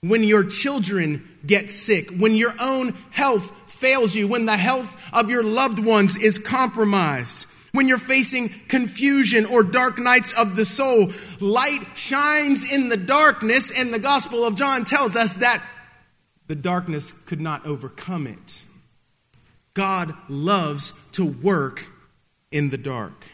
when 0.03 0.25
your 0.25 0.45
children 0.45 1.29
get 1.45 1.71
sick, 1.71 2.11
when 2.11 2.35
your 2.35 2.55
own 2.61 2.95
health 3.11 3.71
fails 3.71 4.15
you, 4.15 4.27
when 4.27 4.47
the 4.47 4.57
health 4.57 4.97
of 5.13 5.31
your 5.31 5.43
loved 5.43 5.79
ones 5.79 6.17
is 6.17 6.39
compromised, 6.39 7.47
when 7.73 7.87
you're 7.87 7.99
facing 7.99 8.49
confusion 8.69 9.45
or 9.45 9.63
dark 9.63 9.99
nights 9.99 10.33
of 10.33 10.57
the 10.57 10.65
soul, 10.65 11.11
light 11.39 11.85
shines 11.95 12.71
in 12.71 12.89
the 12.89 12.97
darkness, 12.97 13.71
and 13.79 13.93
the 13.93 13.99
Gospel 13.99 14.45
of 14.45 14.57
John 14.57 14.85
tells 14.85 15.17
us 15.17 15.35
that 15.37 15.63
the 16.47 16.57
darkness 16.57 17.13
could 17.13 17.41
not 17.41 17.67
overcome 17.67 18.27
it. 18.27 18.65
God 19.75 20.13
loves 20.29 21.09
to 21.13 21.25
work 21.25 21.89
in 22.51 22.71
the 22.71 22.79
dark. 22.79 23.25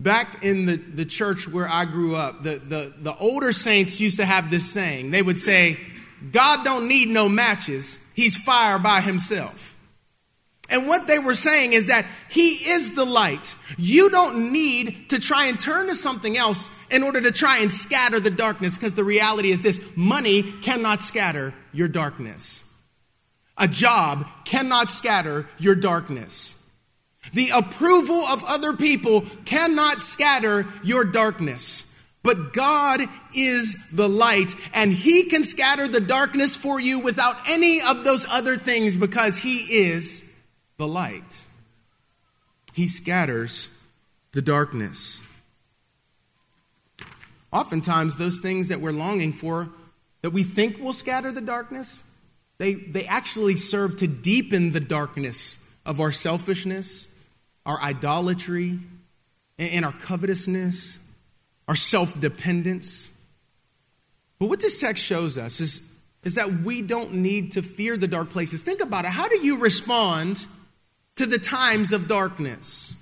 Back 0.00 0.42
in 0.42 0.66
the, 0.66 0.76
the 0.76 1.04
church 1.04 1.48
where 1.48 1.68
I 1.68 1.84
grew 1.84 2.16
up, 2.16 2.42
the, 2.42 2.58
the, 2.58 2.92
the 2.98 3.16
older 3.16 3.52
saints 3.52 4.00
used 4.00 4.18
to 4.18 4.24
have 4.24 4.50
this 4.50 4.70
saying. 4.70 5.12
They 5.12 5.22
would 5.22 5.38
say, 5.38 5.78
God 6.32 6.64
don't 6.64 6.88
need 6.88 7.08
no 7.08 7.28
matches, 7.28 7.98
He's 8.14 8.36
fire 8.36 8.78
by 8.78 9.00
Himself. 9.00 9.70
And 10.70 10.88
what 10.88 11.06
they 11.06 11.18
were 11.18 11.34
saying 11.34 11.74
is 11.74 11.86
that 11.88 12.06
He 12.28 12.48
is 12.48 12.94
the 12.94 13.04
light. 13.04 13.54
You 13.76 14.10
don't 14.10 14.52
need 14.52 15.10
to 15.10 15.20
try 15.20 15.46
and 15.46 15.60
turn 15.60 15.88
to 15.88 15.94
something 15.94 16.36
else 16.36 16.70
in 16.90 17.02
order 17.02 17.20
to 17.20 17.30
try 17.30 17.58
and 17.58 17.70
scatter 17.70 18.18
the 18.18 18.30
darkness, 18.30 18.78
because 18.78 18.94
the 18.94 19.04
reality 19.04 19.50
is 19.50 19.60
this 19.60 19.96
money 19.96 20.42
cannot 20.42 21.02
scatter 21.02 21.54
your 21.72 21.88
darkness. 21.88 22.64
A 23.58 23.68
job 23.68 24.26
cannot 24.44 24.90
scatter 24.90 25.46
your 25.58 25.74
darkness. 25.74 26.60
The 27.32 27.50
approval 27.54 28.22
of 28.24 28.44
other 28.46 28.74
people 28.74 29.24
cannot 29.44 30.02
scatter 30.02 30.66
your 30.82 31.04
darkness. 31.04 31.90
But 32.22 32.54
God 32.54 33.02
is 33.34 33.90
the 33.90 34.08
light, 34.08 34.54
and 34.74 34.92
He 34.92 35.24
can 35.24 35.44
scatter 35.44 35.86
the 35.86 36.00
darkness 36.00 36.56
for 36.56 36.80
you 36.80 36.98
without 36.98 37.36
any 37.48 37.82
of 37.82 38.02
those 38.02 38.26
other 38.30 38.56
things 38.56 38.96
because 38.96 39.38
He 39.38 39.58
is 39.58 40.32
the 40.78 40.86
light. 40.86 41.44
He 42.72 42.88
scatters 42.88 43.68
the 44.32 44.42
darkness. 44.42 45.20
Oftentimes, 47.52 48.16
those 48.16 48.40
things 48.40 48.68
that 48.68 48.80
we're 48.80 48.90
longing 48.90 49.32
for, 49.32 49.68
that 50.22 50.30
we 50.30 50.42
think 50.42 50.78
will 50.78 50.94
scatter 50.94 51.30
the 51.30 51.40
darkness, 51.40 52.02
they, 52.58 52.74
they 52.74 53.04
actually 53.04 53.56
serve 53.56 53.98
to 53.98 54.06
deepen 54.06 54.72
the 54.72 54.80
darkness 54.80 55.76
of 55.84 56.00
our 56.00 56.10
selfishness, 56.10 57.13
our 57.66 57.80
idolatry, 57.80 58.78
and 59.58 59.84
our 59.84 59.92
covetousness, 59.92 60.98
our 61.68 61.76
self 61.76 62.20
dependence. 62.20 63.10
But 64.38 64.48
what 64.48 64.60
this 64.60 64.80
text 64.80 65.04
shows 65.04 65.38
us 65.38 65.60
is, 65.60 65.96
is 66.24 66.34
that 66.34 66.50
we 66.50 66.82
don't 66.82 67.14
need 67.14 67.52
to 67.52 67.62
fear 67.62 67.96
the 67.96 68.08
dark 68.08 68.30
places. 68.30 68.62
Think 68.62 68.80
about 68.80 69.04
it. 69.04 69.12
How 69.12 69.28
do 69.28 69.38
you 69.38 69.60
respond 69.60 70.46
to 71.16 71.26
the 71.26 71.38
times 71.38 71.92
of 71.92 72.08
darkness. 72.08 72.96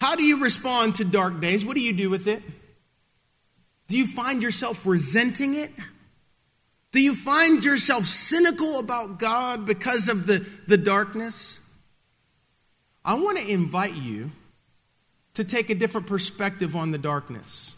How 0.00 0.16
do 0.16 0.24
you 0.24 0.42
respond 0.42 0.96
to 0.96 1.04
dark 1.04 1.40
days? 1.40 1.64
What 1.64 1.76
do 1.76 1.82
you 1.82 1.92
do 1.92 2.10
with 2.10 2.26
it? 2.26 2.42
Do 3.88 3.98
you 3.98 4.06
find 4.06 4.42
yourself 4.42 4.86
resenting 4.86 5.54
it? 5.54 5.70
Do 6.92 7.00
you 7.00 7.14
find 7.14 7.64
yourself 7.64 8.06
cynical 8.06 8.78
about 8.78 9.18
God 9.18 9.66
because 9.66 10.08
of 10.08 10.26
the, 10.26 10.46
the 10.66 10.76
darkness? 10.76 11.61
I 13.04 13.14
want 13.14 13.38
to 13.38 13.50
invite 13.50 13.94
you 13.94 14.30
to 15.34 15.44
take 15.44 15.70
a 15.70 15.74
different 15.74 16.06
perspective 16.06 16.76
on 16.76 16.90
the 16.90 16.98
darkness. 16.98 17.76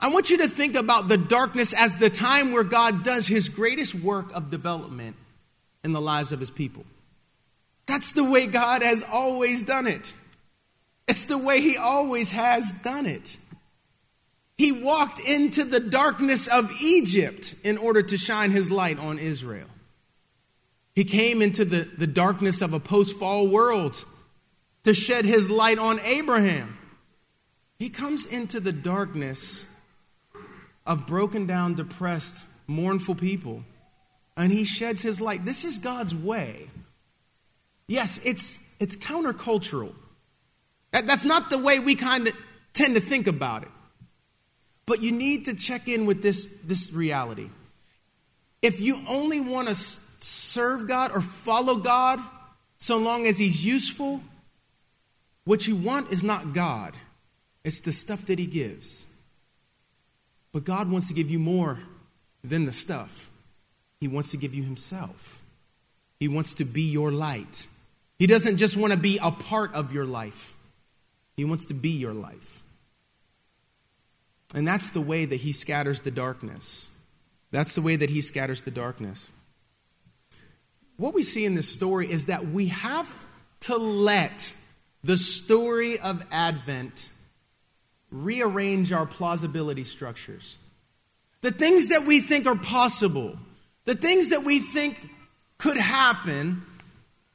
I 0.00 0.10
want 0.10 0.28
you 0.28 0.38
to 0.38 0.48
think 0.48 0.74
about 0.74 1.08
the 1.08 1.16
darkness 1.16 1.72
as 1.72 1.98
the 1.98 2.10
time 2.10 2.52
where 2.52 2.64
God 2.64 3.02
does 3.02 3.26
his 3.26 3.48
greatest 3.48 3.94
work 3.94 4.34
of 4.34 4.50
development 4.50 5.16
in 5.84 5.92
the 5.92 6.00
lives 6.00 6.32
of 6.32 6.40
his 6.40 6.50
people. 6.50 6.84
That's 7.86 8.12
the 8.12 8.28
way 8.28 8.46
God 8.46 8.82
has 8.82 9.02
always 9.02 9.62
done 9.62 9.86
it. 9.86 10.12
It's 11.08 11.24
the 11.24 11.38
way 11.38 11.60
He 11.60 11.76
always 11.76 12.30
has 12.32 12.72
done 12.72 13.06
it. 13.06 13.38
He 14.58 14.72
walked 14.72 15.20
into 15.20 15.64
the 15.64 15.80
darkness 15.80 16.48
of 16.48 16.70
Egypt 16.82 17.54
in 17.62 17.78
order 17.78 18.02
to 18.02 18.16
shine 18.16 18.50
His 18.50 18.70
light 18.70 18.98
on 18.98 19.18
Israel. 19.18 19.68
He 20.96 21.04
came 21.04 21.42
into 21.42 21.66
the, 21.66 21.82
the 21.82 22.06
darkness 22.06 22.62
of 22.62 22.72
a 22.72 22.80
post 22.80 23.18
fall 23.18 23.46
world 23.46 24.02
to 24.84 24.94
shed 24.94 25.26
His 25.26 25.50
light 25.50 25.78
on 25.78 26.00
Abraham. 26.00 26.78
He 27.78 27.90
comes 27.90 28.24
into 28.24 28.60
the 28.60 28.72
darkness 28.72 29.70
of 30.86 31.06
broken 31.06 31.46
down, 31.46 31.74
depressed, 31.74 32.46
mournful 32.66 33.14
people, 33.14 33.62
and 34.38 34.50
He 34.50 34.64
sheds 34.64 35.02
His 35.02 35.20
light. 35.20 35.44
This 35.44 35.64
is 35.64 35.76
God's 35.76 36.14
way. 36.14 36.66
Yes, 37.88 38.18
it's, 38.24 38.58
it's 38.80 38.96
countercultural. 38.96 39.92
That's 40.92 41.26
not 41.26 41.50
the 41.50 41.58
way 41.58 41.78
we 41.78 41.94
kind 41.94 42.26
of 42.26 42.34
tend 42.72 42.94
to 42.94 43.00
think 43.02 43.26
about 43.26 43.64
it. 43.64 43.68
But 44.86 45.02
you 45.02 45.12
need 45.12 45.44
to 45.44 45.54
check 45.54 45.88
in 45.88 46.06
with 46.06 46.22
this, 46.22 46.62
this 46.62 46.90
reality. 46.94 47.50
If 48.62 48.80
you 48.80 48.98
only 49.06 49.40
want 49.40 49.68
to 49.68 49.74
serve 50.18 50.88
God 50.88 51.10
or 51.14 51.20
follow 51.20 51.76
God 51.76 52.20
so 52.78 52.98
long 52.98 53.26
as 53.26 53.38
He's 53.38 53.64
useful, 53.64 54.20
what 55.44 55.66
you 55.66 55.76
want 55.76 56.10
is 56.12 56.22
not 56.22 56.52
God, 56.52 56.94
it's 57.64 57.80
the 57.80 57.92
stuff 57.92 58.26
that 58.26 58.38
He 58.38 58.46
gives. 58.46 59.06
But 60.52 60.64
God 60.64 60.90
wants 60.90 61.08
to 61.08 61.14
give 61.14 61.30
you 61.30 61.38
more 61.38 61.78
than 62.42 62.66
the 62.66 62.72
stuff, 62.72 63.30
He 64.00 64.08
wants 64.08 64.30
to 64.32 64.36
give 64.36 64.54
you 64.54 64.62
Himself. 64.62 65.42
He 66.18 66.28
wants 66.28 66.54
to 66.54 66.64
be 66.64 66.82
your 66.82 67.12
light. 67.12 67.66
He 68.18 68.26
doesn't 68.26 68.56
just 68.56 68.78
want 68.78 68.94
to 68.94 68.98
be 68.98 69.18
a 69.22 69.30
part 69.30 69.74
of 69.74 69.92
your 69.92 70.06
life, 70.06 70.54
He 71.36 71.44
wants 71.44 71.66
to 71.66 71.74
be 71.74 71.90
your 71.90 72.14
life. 72.14 72.62
And 74.54 74.66
that's 74.66 74.90
the 74.90 75.00
way 75.00 75.24
that 75.24 75.40
He 75.40 75.52
scatters 75.52 76.00
the 76.00 76.10
darkness. 76.10 76.88
That's 77.50 77.74
the 77.74 77.82
way 77.82 77.96
that 77.96 78.10
He 78.10 78.20
scatters 78.20 78.62
the 78.62 78.70
darkness. 78.70 79.30
What 80.96 81.14
we 81.14 81.22
see 81.22 81.44
in 81.44 81.54
this 81.54 81.68
story 81.68 82.10
is 82.10 82.26
that 82.26 82.46
we 82.46 82.68
have 82.68 83.24
to 83.60 83.76
let 83.76 84.54
the 85.04 85.16
story 85.16 85.98
of 85.98 86.24
Advent 86.30 87.10
rearrange 88.10 88.92
our 88.92 89.06
plausibility 89.06 89.84
structures. 89.84 90.56
The 91.42 91.50
things 91.50 91.90
that 91.90 92.04
we 92.06 92.20
think 92.20 92.46
are 92.46 92.56
possible, 92.56 93.38
the 93.84 93.94
things 93.94 94.30
that 94.30 94.42
we 94.42 94.58
think 94.58 95.08
could 95.58 95.76
happen, 95.76 96.62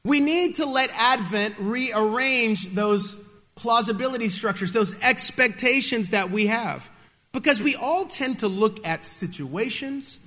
we 0.04 0.20
need 0.20 0.56
to 0.56 0.66
let 0.66 0.90
Advent 0.90 1.54
rearrange 1.58 2.68
those 2.74 3.16
plausibility 3.54 4.28
structures, 4.28 4.72
those 4.72 5.00
expectations 5.02 6.10
that 6.10 6.30
we 6.30 6.46
have. 6.46 6.90
Because 7.32 7.62
we 7.62 7.76
all 7.76 8.06
tend 8.06 8.40
to 8.40 8.48
look 8.48 8.84
at 8.86 9.04
situations 9.04 10.18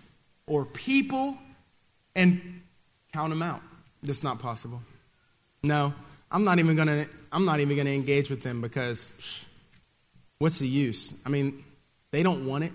or 0.48 0.66
people 0.66 1.38
and 2.16 2.62
count 3.16 3.30
them 3.30 3.42
out. 3.42 3.62
That's 4.04 4.24
not 4.24 4.40
possible. 4.40 4.82
No, 5.64 5.94
I'm 6.30 6.44
not 6.44 6.60
even 6.60 6.76
gonna. 6.76 7.06
I'm 7.32 7.46
not 7.46 7.60
even 7.62 7.78
gonna 7.78 7.92
engage 7.92 8.30
with 8.30 8.42
them 8.42 8.62
because 8.62 9.10
psh, 9.18 9.46
what's 10.38 10.60
the 10.60 10.68
use? 10.68 11.14
I 11.26 11.30
mean, 11.30 11.64
they 12.12 12.22
don't 12.22 12.46
want 12.46 12.66
it. 12.66 12.74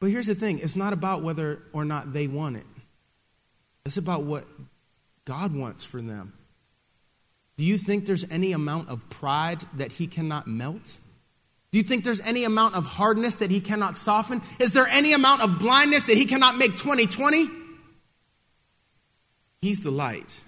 But 0.00 0.10
here's 0.10 0.26
the 0.26 0.34
thing: 0.34 0.58
it's 0.58 0.74
not 0.74 0.92
about 0.94 1.22
whether 1.22 1.60
or 1.72 1.84
not 1.84 2.12
they 2.12 2.26
want 2.26 2.56
it. 2.56 2.66
It's 3.84 3.98
about 3.98 4.22
what 4.22 4.46
God 5.26 5.54
wants 5.54 5.84
for 5.84 6.00
them. 6.00 6.32
Do 7.58 7.64
you 7.66 7.76
think 7.76 8.06
there's 8.06 8.28
any 8.30 8.52
amount 8.52 8.88
of 8.88 9.08
pride 9.10 9.62
that 9.74 9.92
He 9.92 10.06
cannot 10.06 10.46
melt? 10.46 10.98
Do 11.72 11.78
you 11.78 11.84
think 11.84 12.04
there's 12.04 12.20
any 12.20 12.44
amount 12.44 12.74
of 12.74 12.84
hardness 12.86 13.36
that 13.36 13.50
he 13.50 13.58
cannot 13.58 13.96
soften? 13.96 14.42
Is 14.60 14.72
there 14.72 14.86
any 14.88 15.14
amount 15.14 15.40
of 15.40 15.58
blindness 15.58 16.06
that 16.08 16.18
he 16.18 16.26
cannot 16.26 16.58
make 16.58 16.72
2020? 16.72 17.61
He's 19.62 19.80
the 19.80 19.90
light 19.90 20.44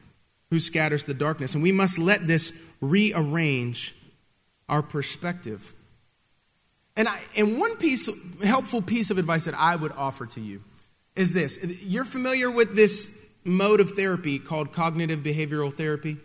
who 0.50 0.59
scatters 0.61 1.05
the 1.05 1.14
darkness, 1.14 1.55
and 1.55 1.62
we 1.62 1.72
must 1.72 1.98
let 1.98 2.27
this 2.27 2.53
rearrange 2.81 3.94
our 4.68 4.83
perspective. 4.83 5.72
And, 6.96 7.09
I, 7.09 7.18
and 7.37 7.59
one 7.59 7.77
piece, 7.77 8.11
helpful 8.42 8.83
piece 8.83 9.11
of 9.11 9.18
advice 9.18 9.46
that 9.46 9.55
I 9.55 9.77
would 9.77 9.92
offer 9.92 10.27
to 10.27 10.40
you 10.40 10.62
is 11.16 11.33
this. 11.33 11.83
You're 11.83 12.05
familiar 12.05 12.50
with 12.50 12.77
this 12.77 13.24
mode 13.44 13.81
of 13.81 13.90
therapy 13.90 14.38
called 14.38 14.72
cognitive 14.72 15.20
behavioral 15.20 15.72
therapy? 15.72 16.16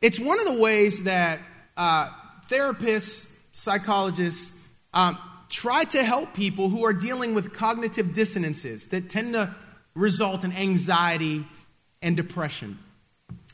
It's 0.00 0.18
one 0.18 0.40
of 0.40 0.46
the 0.46 0.60
ways 0.60 1.04
that 1.04 1.40
uh, 1.76 2.08
therapists, 2.48 3.30
psychologists, 3.52 4.56
um, 4.94 5.18
try 5.48 5.84
to 5.84 6.02
help 6.02 6.32
people 6.34 6.68
who 6.68 6.84
are 6.84 6.92
dealing 6.92 7.34
with 7.34 7.52
cognitive 7.52 8.14
dissonances 8.14 8.86
that 8.88 9.10
tend 9.10 9.34
to 9.34 9.54
result 9.94 10.44
in 10.44 10.52
anxiety 10.52 11.44
and 12.02 12.16
depression. 12.16 12.78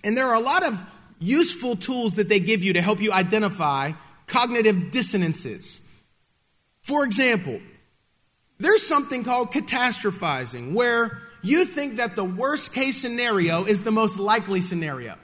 And 0.04 0.16
there 0.16 0.26
are 0.26 0.34
a 0.34 0.40
lot 0.40 0.64
of 0.64 0.84
useful 1.18 1.76
tools 1.76 2.16
that 2.16 2.28
they 2.28 2.40
give 2.40 2.62
you 2.62 2.74
to 2.74 2.80
help 2.80 3.00
you 3.00 3.12
identify 3.12 3.92
cognitive 4.26 4.90
dissonances. 4.90 5.80
For 6.82 7.04
example, 7.04 7.60
there's 8.58 8.86
something 8.86 9.24
called 9.24 9.52
catastrophizing, 9.52 10.74
where 10.74 11.18
you 11.42 11.64
think 11.64 11.96
that 11.96 12.16
the 12.16 12.24
worst 12.24 12.74
case 12.74 12.96
scenario 12.96 13.64
is 13.64 13.82
the 13.82 13.90
most 13.90 14.18
likely 14.18 14.60
scenario. 14.60 15.16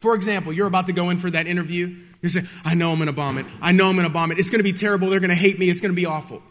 For 0.00 0.14
example, 0.14 0.52
you're 0.52 0.66
about 0.66 0.86
to 0.86 0.92
go 0.92 1.10
in 1.10 1.16
for 1.16 1.30
that 1.30 1.46
interview. 1.46 1.96
You're 2.20 2.30
saying, 2.30 2.46
I 2.64 2.74
know 2.74 2.90
I'm 2.90 2.98
going 2.98 3.06
to 3.06 3.12
bomb 3.12 3.38
it. 3.38 3.46
I 3.62 3.72
know 3.72 3.88
I'm 3.88 3.96
going 3.96 4.06
to 4.06 4.12
bomb 4.12 4.32
it. 4.32 4.38
It's 4.38 4.50
going 4.50 4.58
to 4.58 4.64
be 4.64 4.72
terrible. 4.72 5.08
They're 5.08 5.20
going 5.20 5.30
to 5.30 5.36
hate 5.36 5.58
me. 5.58 5.70
It's 5.70 5.80
going 5.80 5.92
to 5.92 5.96
be 5.96 6.06
awful. 6.06 6.42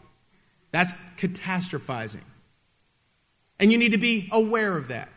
That's 0.72 0.94
catastrophizing. 1.18 2.22
And 3.60 3.72
you 3.72 3.78
need 3.78 3.92
to 3.92 3.98
be 3.98 4.30
aware 4.32 4.76
of 4.76 4.88
that. 4.88 5.10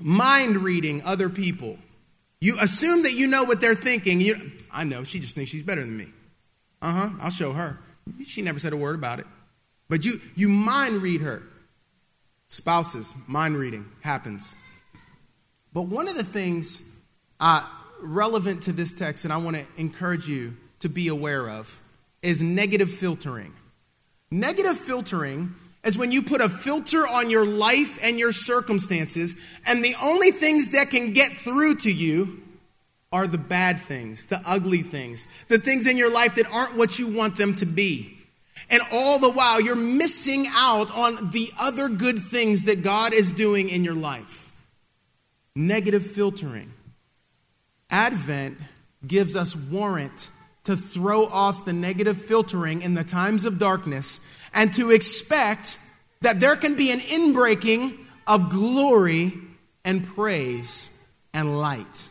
Mind 0.00 0.58
reading 0.58 1.02
other 1.04 1.28
people. 1.28 1.78
You 2.40 2.58
assume 2.60 3.02
that 3.02 3.12
you 3.12 3.26
know 3.26 3.44
what 3.44 3.60
they're 3.60 3.74
thinking. 3.74 4.20
You, 4.20 4.52
I 4.72 4.84
know, 4.84 5.04
she 5.04 5.20
just 5.20 5.34
thinks 5.34 5.50
she's 5.50 5.62
better 5.62 5.82
than 5.82 5.96
me. 5.96 6.06
Uh 6.80 6.92
huh, 6.92 7.10
I'll 7.20 7.30
show 7.30 7.52
her. 7.52 7.78
She 8.24 8.42
never 8.42 8.58
said 8.58 8.72
a 8.72 8.76
word 8.76 8.94
about 8.94 9.20
it. 9.20 9.26
But 9.88 10.04
you, 10.04 10.20
you 10.36 10.48
mind 10.48 11.02
read 11.02 11.20
her. 11.20 11.42
Spouses, 12.48 13.14
mind 13.26 13.56
reading 13.56 13.86
happens. 14.00 14.54
But 15.72 15.82
one 15.82 16.08
of 16.08 16.16
the 16.16 16.24
things 16.24 16.82
uh, 17.38 17.68
relevant 18.00 18.62
to 18.64 18.72
this 18.72 18.92
text 18.92 19.24
and 19.24 19.32
I 19.32 19.36
want 19.36 19.56
to 19.56 19.64
encourage 19.76 20.28
you 20.28 20.56
to 20.80 20.88
be 20.88 21.08
aware 21.08 21.48
of 21.48 21.80
is 22.22 22.42
negative 22.42 22.90
filtering. 22.90 23.52
Negative 24.30 24.76
filtering 24.76 25.54
is 25.82 25.96
when 25.96 26.12
you 26.12 26.22
put 26.22 26.40
a 26.40 26.48
filter 26.48 27.06
on 27.06 27.30
your 27.30 27.46
life 27.46 27.98
and 28.02 28.18
your 28.18 28.32
circumstances, 28.32 29.36
and 29.66 29.82
the 29.82 29.94
only 30.02 30.30
things 30.30 30.70
that 30.70 30.90
can 30.90 31.12
get 31.12 31.32
through 31.32 31.76
to 31.76 31.92
you 31.92 32.42
are 33.12 33.26
the 33.26 33.38
bad 33.38 33.78
things, 33.80 34.26
the 34.26 34.40
ugly 34.46 34.82
things, 34.82 35.26
the 35.48 35.58
things 35.58 35.86
in 35.86 35.96
your 35.96 36.12
life 36.12 36.36
that 36.36 36.50
aren't 36.52 36.76
what 36.76 36.98
you 36.98 37.08
want 37.08 37.36
them 37.36 37.54
to 37.56 37.66
be. 37.66 38.16
And 38.68 38.82
all 38.92 39.18
the 39.18 39.30
while, 39.30 39.60
you're 39.60 39.74
missing 39.74 40.46
out 40.50 40.94
on 40.94 41.30
the 41.30 41.50
other 41.58 41.88
good 41.88 42.18
things 42.18 42.64
that 42.64 42.82
God 42.82 43.12
is 43.12 43.32
doing 43.32 43.68
in 43.68 43.82
your 43.82 43.94
life. 43.94 44.52
Negative 45.56 46.04
filtering. 46.04 46.72
Advent 47.90 48.58
gives 49.04 49.34
us 49.34 49.56
warrant 49.56 50.30
to 50.64 50.76
throw 50.76 51.24
off 51.26 51.64
the 51.64 51.72
negative 51.72 52.20
filtering 52.20 52.82
in 52.82 52.94
the 52.94 53.02
times 53.02 53.44
of 53.44 53.58
darkness 53.58 54.20
and 54.52 54.72
to 54.74 54.90
expect 54.90 55.78
that 56.20 56.40
there 56.40 56.56
can 56.56 56.76
be 56.76 56.90
an 56.90 56.98
inbreaking 56.98 57.98
of 58.26 58.50
glory 58.50 59.32
and 59.84 60.06
praise 60.06 60.96
and 61.32 61.58
light. 61.58 62.10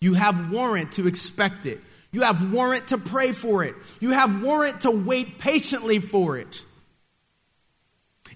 You 0.00 0.14
have 0.14 0.50
warrant 0.52 0.92
to 0.92 1.06
expect 1.06 1.66
it. 1.66 1.80
You 2.12 2.22
have 2.22 2.52
warrant 2.52 2.88
to 2.88 2.98
pray 2.98 3.32
for 3.32 3.64
it. 3.64 3.74
You 4.00 4.10
have 4.10 4.42
warrant 4.42 4.82
to 4.82 4.90
wait 4.90 5.38
patiently 5.38 5.98
for 5.98 6.38
it. 6.38 6.64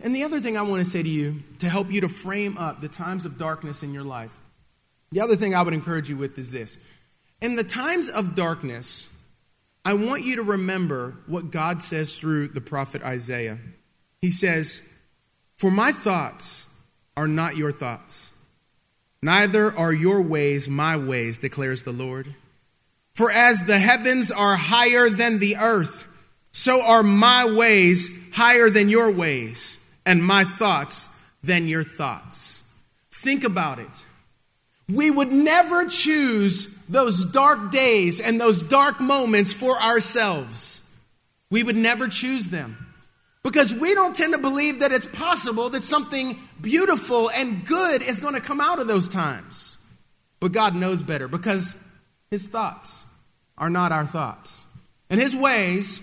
And 0.01 0.15
the 0.15 0.25
other 0.25 0.41
thing 0.41 0.57
I 0.57 0.63
want 0.63 0.85
to 0.85 0.91
say 0.91 1.03
to 1.03 1.09
you 1.09 1.37
to 1.59 1.69
help 1.69 1.91
you 1.91 2.01
to 2.03 2.09
frame 2.09 2.57
up 2.57 2.81
the 2.81 2.89
times 2.89 3.25
of 3.25 3.39
darkness 3.39 3.83
in 3.83 3.93
your 3.93 4.05
life, 4.05 4.41
the 5.11 5.21
other 5.21 5.37
thing 5.37 5.55
I 5.55 5.63
would 5.63 5.75
encourage 5.75 6.11
you 6.11 6.17
with 6.17 6.39
is 6.39 6.53
this. 6.53 6.79
In 7.41 7.55
the 7.55 7.65
times 7.65 8.09
of 8.09 8.35
darkness, 8.35 9.15
I 9.89 9.95
want 9.95 10.23
you 10.23 10.37
to 10.37 10.43
remember 10.43 11.17
what 11.27 11.51
God 11.51 11.81
says 11.81 12.15
through 12.15 12.49
the 12.49 12.61
prophet 12.61 13.03
Isaiah. 13.03 13.59
He 14.21 14.31
says, 14.31 14.87
For 15.57 15.71
my 15.71 15.93
thoughts 15.93 16.67
are 17.17 17.27
not 17.27 17.57
your 17.57 17.73
thoughts, 17.73 18.31
neither 19.23 19.75
are 19.75 19.95
your 19.95 20.21
ways 20.21 20.69
my 20.69 20.99
ways, 20.99 21.39
declares 21.39 21.85
the 21.85 21.93
Lord. 21.93 22.35
For 23.15 23.31
as 23.31 23.65
the 23.65 23.79
heavens 23.79 24.31
are 24.31 24.57
higher 24.57 25.09
than 25.09 25.39
the 25.39 25.57
earth, 25.57 26.07
so 26.53 26.83
are 26.83 27.03
my 27.03 27.51
ways 27.51 28.29
higher 28.35 28.69
than 28.69 28.91
your 28.91 29.11
ways, 29.11 29.81
and 30.05 30.23
my 30.23 30.45
thoughts 30.45 31.19
than 31.43 31.67
your 31.67 31.83
thoughts. 31.83 32.63
Think 33.11 33.43
about 33.43 33.79
it. 33.79 34.05
We 34.87 35.11
would 35.11 35.33
never 35.33 35.87
choose 35.89 36.78
those 36.89 37.25
dark 37.25 37.71
days 37.71 38.21
and 38.21 38.41
those 38.41 38.63
dark 38.63 39.01
moments 39.01 39.53
for 39.53 39.81
ourselves. 39.81 40.83
We 41.51 41.63
would 41.63 41.77
never 41.77 42.09
choose 42.09 42.49
them. 42.49 42.87
Because 43.43 43.75
we 43.75 43.95
don't 43.95 44.17
tend 44.17 44.35
to 44.35 44.39
believe 44.39 44.81
that 44.81 44.93
it's 44.93 45.07
possible 45.07 45.71
that 45.71 45.85
something 45.85 46.39
beautiful 46.61 47.31
and 47.31 47.65
good 47.65 48.03
is 48.03 48.21
going 48.21 48.35
to 48.35 48.41
come 48.41 48.61
out 48.61 48.79
of 48.79 48.87
those 48.87 49.09
times. 49.09 49.79
But 50.41 50.53
God 50.53 50.75
knows 50.75 51.03
better 51.03 51.29
because 51.29 51.83
His 52.31 52.49
thoughts 52.49 53.05
are 53.57 53.71
not 53.71 53.93
our 53.93 54.05
thoughts, 54.05 54.67
and 55.09 55.21
His 55.21 55.35
ways 55.35 56.01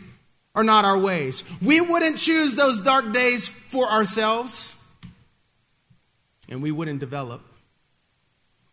are 0.56 0.64
not 0.64 0.86
our 0.86 0.98
ways. 0.98 1.44
We 1.62 1.82
wouldn't 1.82 2.18
choose 2.18 2.56
those 2.56 2.82
dark 2.82 3.12
days 3.12 3.48
for 3.48 3.86
ourselves, 3.86 4.82
and 6.50 6.62
we 6.62 6.72
wouldn't 6.72 7.00
develop. 7.00 7.42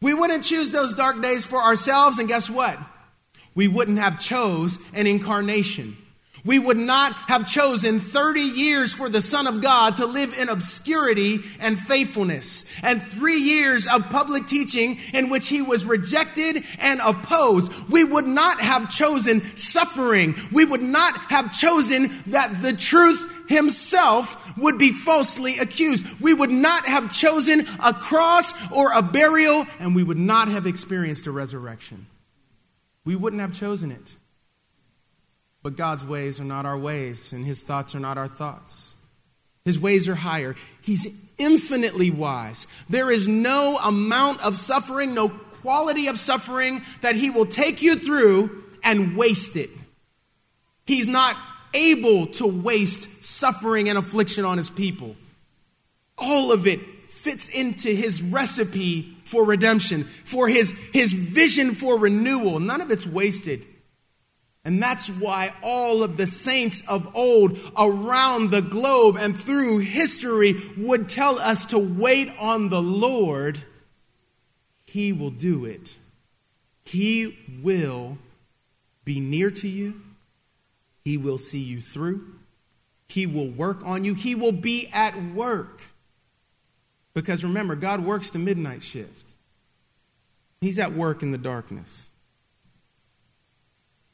We 0.02 0.12
wouldn't 0.12 0.42
choose 0.42 0.72
those 0.72 0.92
dark 0.92 1.22
days 1.22 1.46
for 1.46 1.58
ourselves, 1.58 2.18
and 2.18 2.28
guess 2.28 2.50
what? 2.50 2.76
We 3.54 3.68
wouldn't 3.68 3.98
have 3.98 4.18
chose 4.18 4.78
an 4.94 5.06
incarnation. 5.06 5.96
We 6.44 6.58
would 6.58 6.76
not 6.76 7.12
have 7.12 7.48
chosen 7.48 8.00
30 8.00 8.40
years 8.40 8.92
for 8.92 9.08
the 9.08 9.20
Son 9.20 9.46
of 9.46 9.62
God 9.62 9.98
to 9.98 10.06
live 10.06 10.36
in 10.36 10.48
obscurity 10.48 11.38
and 11.60 11.78
faithfulness, 11.78 12.64
and 12.82 13.00
three 13.00 13.38
years 13.38 13.86
of 13.86 14.10
public 14.10 14.48
teaching 14.48 14.98
in 15.14 15.28
which 15.28 15.48
he 15.48 15.62
was 15.62 15.86
rejected 15.86 16.64
and 16.80 17.00
opposed. 17.04 17.70
We 17.88 18.02
would 18.02 18.26
not 18.26 18.60
have 18.60 18.90
chosen 18.90 19.40
suffering. 19.56 20.34
We 20.50 20.64
would 20.64 20.82
not 20.82 21.16
have 21.30 21.56
chosen 21.56 22.10
that 22.26 22.60
the 22.60 22.72
truth 22.72 23.28
himself 23.48 24.41
would 24.56 24.78
be 24.78 24.92
falsely 24.92 25.58
accused. 25.58 26.20
We 26.20 26.34
would 26.34 26.50
not 26.50 26.86
have 26.86 27.12
chosen 27.12 27.60
a 27.84 27.92
cross 27.92 28.72
or 28.72 28.92
a 28.92 29.02
burial, 29.02 29.66
and 29.78 29.94
we 29.94 30.02
would 30.02 30.18
not 30.18 30.48
have 30.48 30.66
experienced 30.66 31.26
a 31.26 31.30
resurrection. 31.30 32.06
We 33.04 33.16
wouldn't 33.16 33.42
have 33.42 33.52
chosen 33.52 33.90
it. 33.90 34.16
But 35.62 35.76
God's 35.76 36.04
ways 36.04 36.40
are 36.40 36.44
not 36.44 36.66
our 36.66 36.78
ways, 36.78 37.32
and 37.32 37.44
His 37.44 37.62
thoughts 37.62 37.94
are 37.94 38.00
not 38.00 38.18
our 38.18 38.28
thoughts. 38.28 38.96
His 39.64 39.78
ways 39.78 40.08
are 40.08 40.16
higher. 40.16 40.56
He's 40.80 41.34
infinitely 41.38 42.10
wise. 42.10 42.66
There 42.90 43.10
is 43.12 43.28
no 43.28 43.78
amount 43.84 44.44
of 44.44 44.56
suffering, 44.56 45.14
no 45.14 45.28
quality 45.28 46.08
of 46.08 46.18
suffering 46.18 46.82
that 47.00 47.14
He 47.14 47.30
will 47.30 47.46
take 47.46 47.80
you 47.80 47.94
through 47.96 48.64
and 48.82 49.16
waste 49.16 49.56
it. 49.56 49.70
He's 50.84 51.06
not 51.06 51.36
able 51.74 52.26
to 52.26 52.46
waste 52.46 53.24
suffering 53.24 53.88
and 53.88 53.98
affliction 53.98 54.44
on 54.44 54.58
His 54.58 54.70
people. 54.70 55.16
All 56.18 56.52
of 56.52 56.66
it 56.66 56.80
fits 56.80 57.48
into 57.48 57.88
His 57.88 58.22
recipe 58.22 59.16
for 59.24 59.44
redemption, 59.44 60.02
for 60.04 60.48
His, 60.48 60.70
his 60.92 61.12
vision 61.12 61.72
for 61.72 61.98
renewal. 61.98 62.61
None 62.61 62.80
of 62.80 62.90
it's 62.90 63.06
wasted. 63.06 63.62
And 64.64 64.80
that's 64.80 65.08
why 65.08 65.52
all 65.62 66.04
of 66.04 66.16
the 66.16 66.26
saints 66.26 66.87
of 66.88 67.16
old 67.16 67.58
around 67.76 68.50
the 68.50 68.62
globe 68.62 69.16
and 69.18 69.37
through 69.37 69.78
history 69.78 70.54
would 70.76 71.08
tell 71.08 71.38
us 71.38 71.64
to 71.66 71.78
wait 71.78 72.30
on 72.38 72.68
the 72.68 72.80
Lord. 72.80 73.58
He 74.87 75.12
will 75.12 75.30
do 75.30 75.64
it. 75.64 75.96
He 76.85 77.37
will 77.62 78.18
be 79.04 79.18
near 79.18 79.50
to 79.50 79.68
you. 79.68 80.00
He 81.04 81.16
will 81.16 81.38
see 81.38 81.60
you 81.60 81.80
through. 81.80 82.34
He 83.08 83.26
will 83.26 83.48
work 83.48 83.84
on 83.84 84.04
you. 84.04 84.14
He 84.14 84.34
will 84.34 84.52
be 84.52 84.88
at 84.92 85.20
work. 85.34 85.82
Because 87.14 87.44
remember, 87.44 87.76
God 87.76 88.04
works 88.04 88.30
the 88.30 88.38
midnight 88.38 88.82
shift, 88.82 89.34
He's 90.60 90.78
at 90.78 90.92
work 90.92 91.22
in 91.22 91.32
the 91.32 91.38
darkness. 91.38 92.08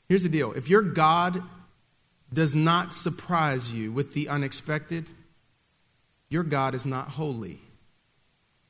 Here's 0.08 0.22
the 0.22 0.28
deal 0.28 0.52
if 0.52 0.68
your 0.68 0.82
God 0.82 1.42
does 2.32 2.54
not 2.54 2.92
surprise 2.92 3.72
you 3.72 3.92
with 3.92 4.14
the 4.14 4.28
unexpected, 4.28 5.06
your 6.28 6.42
God 6.42 6.74
is 6.74 6.84
not 6.84 7.08
holy. 7.10 7.60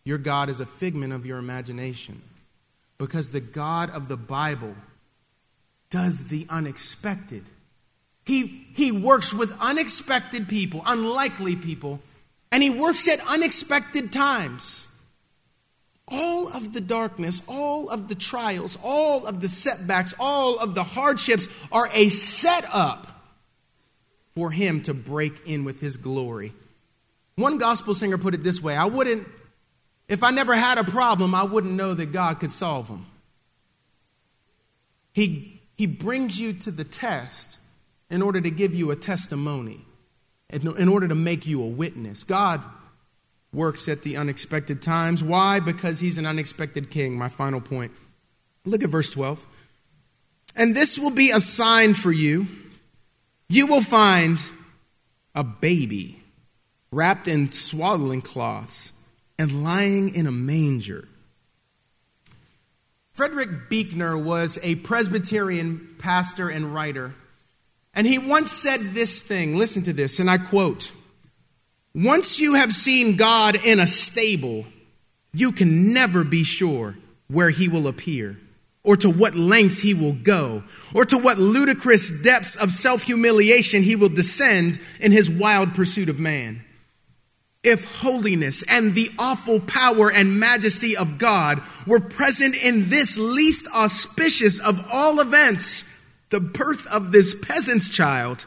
Your 0.05 0.19
God 0.19 0.49
is 0.49 0.61
a 0.61 0.67
figment 0.67 1.13
of 1.13 1.27
your 1.27 1.39
imagination. 1.39 2.23
Because 2.97 3.31
the 3.31 3.41
God 3.41 3.91
of 3.91 4.09
the 4.09 4.17
Bible 4.17 4.75
does 5.91 6.29
the 6.29 6.47
unexpected. 6.49 7.45
He, 8.29 8.67
he 8.75 8.93
works 8.93 9.33
with 9.33 9.59
unexpected 9.59 10.49
people, 10.49 10.83
unlikely 10.85 11.57
people, 11.57 12.03
and 12.53 12.63
he 12.63 12.69
works 12.69 13.09
at 13.09 13.27
unexpected 13.27 14.13
times. 14.13 14.87
All 16.07 16.49
of 16.49 16.75
the 16.75 16.83
darkness, 16.83 17.41
all 17.49 17.89
of 17.89 18.09
the 18.09 18.15
trials, 18.15 18.79
all 18.85 19.27
of 19.27 19.41
the 19.41 19.49
setbacks, 19.49 20.13
all 20.21 20.59
of 20.59 20.75
the 20.75 20.83
hardships 20.83 21.49
are 21.73 21.89
a 21.95 22.11
setup 22.11 23.07
for 24.35 24.51
him 24.51 24.83
to 24.83 24.93
break 24.93 25.47
in 25.47 25.65
with 25.65 25.81
his 25.81 25.97
glory. 25.97 26.53
One 27.37 27.57
gospel 27.57 27.95
singer 27.95 28.19
put 28.19 28.35
it 28.35 28.45
this 28.45 28.63
way 28.63 28.77
I 28.77 28.85
wouldn't, 28.85 29.27
if 30.07 30.23
I 30.23 30.33
never 30.33 30.55
had 30.55 30.77
a 30.77 30.85
problem, 30.85 31.35
I 31.35 31.45
wouldn't 31.45 31.73
know 31.73 31.95
that 31.95 32.13
God 32.13 32.41
could 32.41 32.53
solve 32.53 32.89
them. 32.89 33.07
He, 35.15 35.63
he 35.79 35.87
brings 35.87 36.39
you 36.39 36.53
to 36.53 36.71
the 36.71 36.85
test 36.85 37.59
in 38.11 38.23
order 38.23 38.41
to 38.41 38.51
give 38.51 38.75
you 38.75 38.91
a 38.91 38.97
testimony, 38.97 39.85
in 40.51 40.89
order 40.89 41.09
to 41.09 41.15
make 41.15 41.47
you 41.47 41.63
a 41.63 41.67
witness. 41.67 42.25
God 42.25 42.63
works 43.53 43.89
at 43.89 44.03
the 44.03 44.17
unexpected 44.17 44.81
times. 44.83 45.23
Why? 45.23 45.61
Because 45.61 46.01
he's 46.01 46.19
an 46.19 46.27
unexpected 46.27 46.91
king. 46.91 47.17
My 47.17 47.29
final 47.29 47.61
point. 47.61 47.93
Look 48.65 48.83
at 48.83 48.91
verse 48.91 49.11
12. 49.11 49.47
And 50.57 50.75
this 50.75 50.99
will 50.99 51.11
be 51.11 51.31
a 51.31 51.41
sign 51.41 51.95
for 51.95 52.13
you 52.13 52.47
you 53.49 53.67
will 53.67 53.81
find 53.81 54.39
a 55.35 55.43
baby 55.43 56.23
wrapped 56.93 57.29
in 57.29 57.51
swaddling 57.51 58.21
cloths 58.21 58.93
and 59.39 59.65
lying 59.65 60.15
in 60.15 60.27
a 60.27 60.33
manger. 60.33 61.09
Frederick 63.13 63.71
Buechner 63.71 64.19
was 64.19 64.59
a 64.63 64.77
Presbyterian 64.77 65.97
pastor 65.99 66.49
and 66.49 66.75
writer, 66.75 67.15
and 67.99 68.07
he 68.07 68.17
once 68.17 68.53
said 68.53 68.81
this 68.81 69.25
thing. 69.25 69.57
Listen 69.57 69.83
to 69.83 69.93
this, 69.93 70.21
and 70.21 70.31
I 70.31 70.39
quote 70.39 70.93
Once 71.97 72.39
you 72.39 72.55
have 72.55 72.73
seen 72.73 73.17
God 73.17 73.57
in 73.67 73.81
a 73.81 73.89
stable, 73.89 74.67
you 75.33 75.51
can 75.51 75.93
never 75.93 76.23
be 76.23 76.45
sure 76.45 76.95
where 77.27 77.51
he 77.51 77.67
will 77.67 77.89
appear 77.89 78.39
or 78.85 78.97
to 78.97 79.11
what 79.11 79.35
lengths 79.35 79.81
he 79.81 79.95
will 79.95 80.13
go, 80.13 80.63
or 80.95 81.05
to 81.07 81.19
what 81.19 81.39
ludicrous 81.39 82.23
depths 82.23 82.55
of 82.55 82.71
self 82.71 83.03
humiliation 83.03 83.83
he 83.83 83.97
will 83.97 84.09
descend 84.09 84.79
in 85.01 85.11
his 85.11 85.29
wild 85.29 85.75
pursuit 85.75 86.09
of 86.09 86.21
man. 86.21 86.65
If 87.65 88.01
holiness 88.01 88.63
and 88.71 88.95
the 88.95 89.11
awful 89.19 89.59
power 89.59 90.09
and 90.09 90.39
majesty 90.39 90.97
of 90.97 91.19
God 91.19 91.61
were 91.85 91.99
present 91.99 92.55
in 92.55 92.91
this 92.91 93.19
least 93.19 93.67
auspicious 93.75 94.61
of 94.61 94.89
all 94.93 95.19
events, 95.19 95.98
the 96.31 96.41
birth 96.41 96.87
of 96.93 97.13
this 97.13 97.35
peasant's 97.47 97.89
child, 97.89 98.47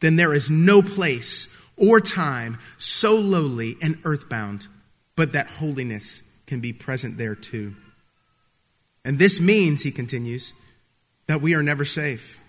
then 0.00 0.16
there 0.16 0.34
is 0.34 0.50
no 0.50 0.82
place 0.82 1.54
or 1.76 2.00
time 2.00 2.58
so 2.76 3.14
lowly 3.14 3.76
and 3.80 3.98
earthbound, 4.04 4.66
but 5.16 5.32
that 5.32 5.48
holiness 5.48 6.30
can 6.46 6.60
be 6.60 6.72
present 6.72 7.18
there 7.18 7.34
too. 7.34 7.74
And 9.04 9.18
this 9.18 9.40
means, 9.40 9.82
he 9.82 9.90
continues, 9.90 10.52
that 11.26 11.40
we 11.40 11.54
are 11.54 11.62
never 11.62 11.84
safe. 11.84 12.40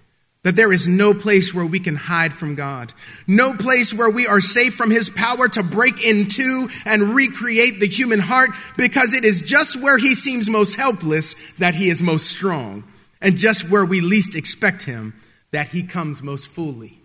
That 0.44 0.56
there 0.56 0.72
is 0.72 0.88
no 0.88 1.14
place 1.14 1.54
where 1.54 1.66
we 1.66 1.80
can 1.80 1.98
hide 1.98 2.34
from 2.34 2.56
God. 2.56 2.94
No 3.28 3.54
place 3.54 3.94
where 3.94 4.10
we 4.10 4.26
are 4.26 4.40
safe 4.40 4.74
from 4.74 4.90
His 4.90 5.10
power 5.10 5.50
to 5.50 5.64
break 5.64 6.04
into 6.04 6.70
and 6.86 7.14
recreate 7.14 7.82
the 7.82 7.88
human 7.88 8.20
heart 8.20 8.52
because 8.78 9.14
it 9.14 9.26
is 9.26 9.42
just 9.42 9.82
where 9.82 9.98
He 9.98 10.16
seems 10.16 10.50
most 10.50 10.76
helpless 10.76 11.54
that 11.58 11.76
He 11.76 11.90
is 11.90 12.02
most 12.02 12.28
strong. 12.28 12.86
And 13.22 13.38
just 13.38 13.70
where 13.70 13.86
we 13.86 14.02
least 14.02 14.36
expect 14.36 14.84
Him 14.84 15.14
that 15.52 15.70
He 15.70 15.84
comes 15.84 16.24
most 16.24 16.48
fully. 16.48 17.02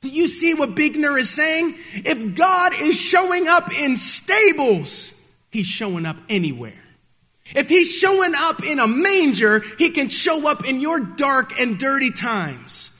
Do 0.00 0.08
you 0.08 0.28
see 0.28 0.54
what 0.54 0.74
Buechner 0.74 1.18
is 1.18 1.28
saying? 1.28 1.74
If 1.94 2.36
God 2.36 2.72
is 2.78 2.98
showing 2.98 3.48
up 3.48 3.70
in 3.80 3.96
stables, 3.96 5.32
He's 5.50 5.66
showing 5.66 6.06
up 6.06 6.18
anywhere. 6.28 6.84
If 7.56 7.68
he's 7.68 7.90
showing 7.90 8.32
up 8.36 8.64
in 8.64 8.78
a 8.78 8.86
manger, 8.86 9.62
he 9.78 9.90
can 9.90 10.08
show 10.08 10.48
up 10.50 10.68
in 10.68 10.80
your 10.80 11.00
dark 11.00 11.58
and 11.58 11.78
dirty 11.78 12.10
times. 12.10 12.97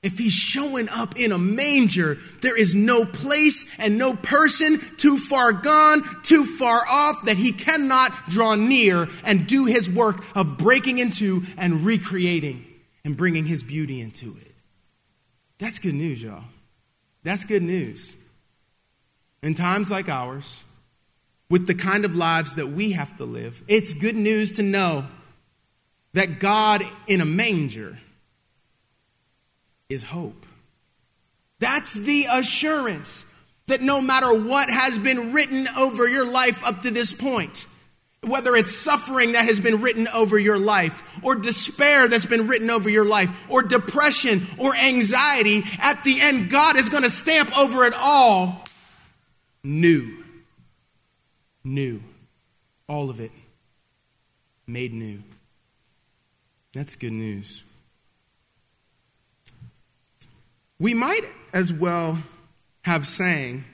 If 0.00 0.16
he's 0.18 0.32
showing 0.32 0.88
up 0.90 1.18
in 1.18 1.32
a 1.32 1.38
manger, 1.38 2.18
there 2.40 2.56
is 2.56 2.74
no 2.76 3.04
place 3.04 3.78
and 3.80 3.98
no 3.98 4.14
person 4.14 4.78
too 4.96 5.18
far 5.18 5.52
gone, 5.52 6.02
too 6.22 6.44
far 6.44 6.82
off 6.88 7.24
that 7.24 7.36
he 7.36 7.50
cannot 7.50 8.12
draw 8.28 8.54
near 8.54 9.08
and 9.24 9.46
do 9.46 9.64
his 9.64 9.90
work 9.90 10.24
of 10.36 10.56
breaking 10.56 10.98
into 10.98 11.42
and 11.56 11.84
recreating 11.84 12.64
and 13.04 13.16
bringing 13.16 13.44
his 13.44 13.64
beauty 13.64 14.00
into 14.00 14.36
it. 14.40 14.54
That's 15.58 15.80
good 15.80 15.94
news, 15.94 16.22
y'all. 16.22 16.44
That's 17.24 17.44
good 17.44 17.62
news. 17.62 18.16
In 19.42 19.54
times 19.54 19.90
like 19.90 20.08
ours, 20.08 20.62
with 21.50 21.66
the 21.66 21.74
kind 21.74 22.04
of 22.04 22.14
lives 22.14 22.54
that 22.54 22.68
we 22.68 22.92
have 22.92 23.16
to 23.16 23.24
live, 23.24 23.64
it's 23.66 23.94
good 23.94 24.14
news 24.14 24.52
to 24.52 24.62
know 24.62 25.06
that 26.12 26.38
God 26.38 26.84
in 27.08 27.20
a 27.20 27.24
manger 27.24 27.98
is 29.88 30.04
hope. 30.04 30.46
That's 31.58 31.94
the 31.94 32.26
assurance 32.30 33.24
that 33.66 33.80
no 33.80 34.00
matter 34.00 34.32
what 34.32 34.70
has 34.70 34.98
been 34.98 35.32
written 35.32 35.66
over 35.76 36.08
your 36.08 36.26
life 36.26 36.64
up 36.66 36.82
to 36.82 36.90
this 36.90 37.12
point, 37.12 37.66
whether 38.22 38.56
it's 38.56 38.72
suffering 38.72 39.32
that 39.32 39.44
has 39.44 39.60
been 39.60 39.80
written 39.80 40.08
over 40.14 40.38
your 40.38 40.58
life, 40.58 41.20
or 41.22 41.34
despair 41.34 42.08
that's 42.08 42.26
been 42.26 42.46
written 42.46 42.70
over 42.70 42.88
your 42.88 43.04
life, 43.04 43.50
or 43.50 43.62
depression 43.62 44.42
or 44.58 44.74
anxiety, 44.74 45.62
at 45.80 46.02
the 46.04 46.20
end, 46.20 46.50
God 46.50 46.76
is 46.76 46.88
going 46.88 47.02
to 47.04 47.10
stamp 47.10 47.56
over 47.58 47.84
it 47.84 47.94
all 47.94 48.64
new 49.62 50.18
new. 51.68 52.02
All 52.88 53.10
of 53.10 53.20
it 53.20 53.30
made 54.66 54.92
new. 54.92 55.22
That's 56.72 56.96
good 56.96 57.12
news. 57.12 57.64
We 60.80 60.94
might 60.94 61.22
as 61.52 61.72
well 61.72 62.18
have 62.82 63.06
sang 63.06 63.64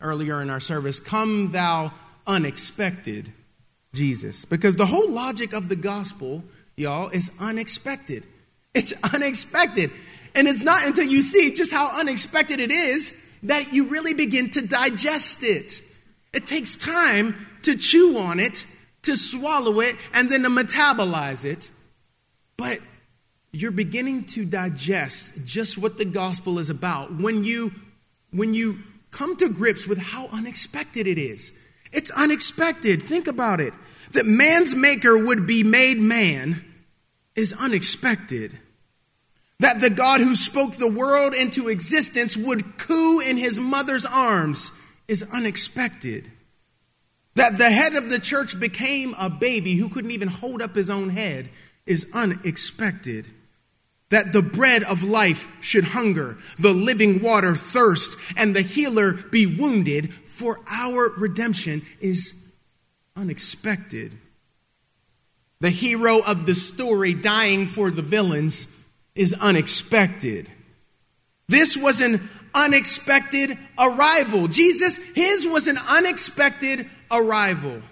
earlier 0.00 0.40
in 0.40 0.50
our 0.50 0.60
service, 0.60 1.00
Come 1.00 1.52
thou 1.52 1.92
unexpected 2.26 3.32
Jesus. 3.92 4.44
Because 4.44 4.76
the 4.76 4.86
whole 4.86 5.10
logic 5.10 5.52
of 5.52 5.68
the 5.68 5.76
gospel, 5.76 6.44
y'all, 6.76 7.08
is 7.08 7.36
unexpected. 7.40 8.26
It's 8.74 8.92
unexpected. 9.14 9.90
And 10.34 10.46
it's 10.46 10.62
not 10.62 10.86
until 10.86 11.06
you 11.06 11.22
see 11.22 11.54
just 11.54 11.72
how 11.72 11.98
unexpected 11.98 12.60
it 12.60 12.70
is 12.70 13.36
that 13.42 13.72
you 13.72 13.86
really 13.86 14.14
begin 14.14 14.50
to 14.50 14.66
digest 14.66 15.42
it. 15.42 15.80
It 16.32 16.46
takes 16.46 16.76
time 16.76 17.46
to 17.62 17.76
chew 17.76 18.18
on 18.18 18.38
it, 18.40 18.66
to 19.02 19.16
swallow 19.16 19.80
it, 19.80 19.96
and 20.14 20.30
then 20.30 20.42
to 20.42 20.48
metabolize 20.48 21.44
it. 21.44 21.70
But 22.56 22.78
you're 23.52 23.70
beginning 23.70 24.24
to 24.24 24.44
digest 24.44 25.46
just 25.46 25.78
what 25.78 25.98
the 25.98 26.04
gospel 26.04 26.58
is 26.58 26.70
about 26.70 27.14
when 27.14 27.44
you 27.44 27.72
when 28.30 28.52
you 28.52 28.78
come 29.10 29.36
to 29.36 29.48
grips 29.48 29.86
with 29.86 29.98
how 29.98 30.26
unexpected 30.28 31.06
it 31.06 31.18
is. 31.18 31.58
It's 31.92 32.10
unexpected. 32.10 33.02
Think 33.02 33.26
about 33.26 33.60
it. 33.60 33.72
That 34.12 34.26
man's 34.26 34.74
maker 34.74 35.16
would 35.16 35.46
be 35.46 35.62
made 35.64 35.98
man 35.98 36.64
is 37.34 37.54
unexpected. 37.58 38.58
That 39.60 39.80
the 39.80 39.90
God 39.90 40.20
who 40.20 40.34
spoke 40.34 40.74
the 40.74 40.90
world 40.90 41.34
into 41.34 41.68
existence 41.68 42.36
would 42.36 42.78
coo 42.78 43.20
in 43.20 43.36
his 43.36 43.58
mother's 43.58 44.06
arms 44.06 44.72
is 45.08 45.28
unexpected. 45.32 46.30
That 47.34 47.56
the 47.56 47.70
head 47.70 47.94
of 47.94 48.10
the 48.10 48.18
church 48.18 48.58
became 48.60 49.14
a 49.18 49.30
baby 49.30 49.76
who 49.76 49.88
couldn't 49.88 50.10
even 50.10 50.28
hold 50.28 50.60
up 50.60 50.74
his 50.74 50.90
own 50.90 51.08
head 51.08 51.48
is 51.86 52.10
unexpected. 52.12 53.28
That 54.10 54.32
the 54.32 54.42
bread 54.42 54.82
of 54.84 55.02
life 55.02 55.46
should 55.60 55.84
hunger, 55.84 56.38
the 56.58 56.72
living 56.72 57.22
water 57.22 57.54
thirst, 57.54 58.16
and 58.36 58.56
the 58.56 58.62
healer 58.62 59.12
be 59.12 59.44
wounded 59.44 60.12
for 60.12 60.60
our 60.70 61.10
redemption 61.18 61.82
is 62.00 62.52
unexpected. 63.16 64.16
The 65.60 65.70
hero 65.70 66.20
of 66.24 66.46
the 66.46 66.54
story 66.54 67.12
dying 67.12 67.66
for 67.66 67.90
the 67.90 68.02
villains 68.02 68.74
is 69.14 69.34
unexpected. 69.34 70.48
This 71.48 71.76
was 71.76 72.00
an 72.00 72.28
unexpected 72.54 73.58
arrival. 73.78 74.48
Jesus, 74.48 74.96
his 75.14 75.46
was 75.46 75.66
an 75.66 75.76
unexpected 75.88 76.88
arrival. 77.10 77.82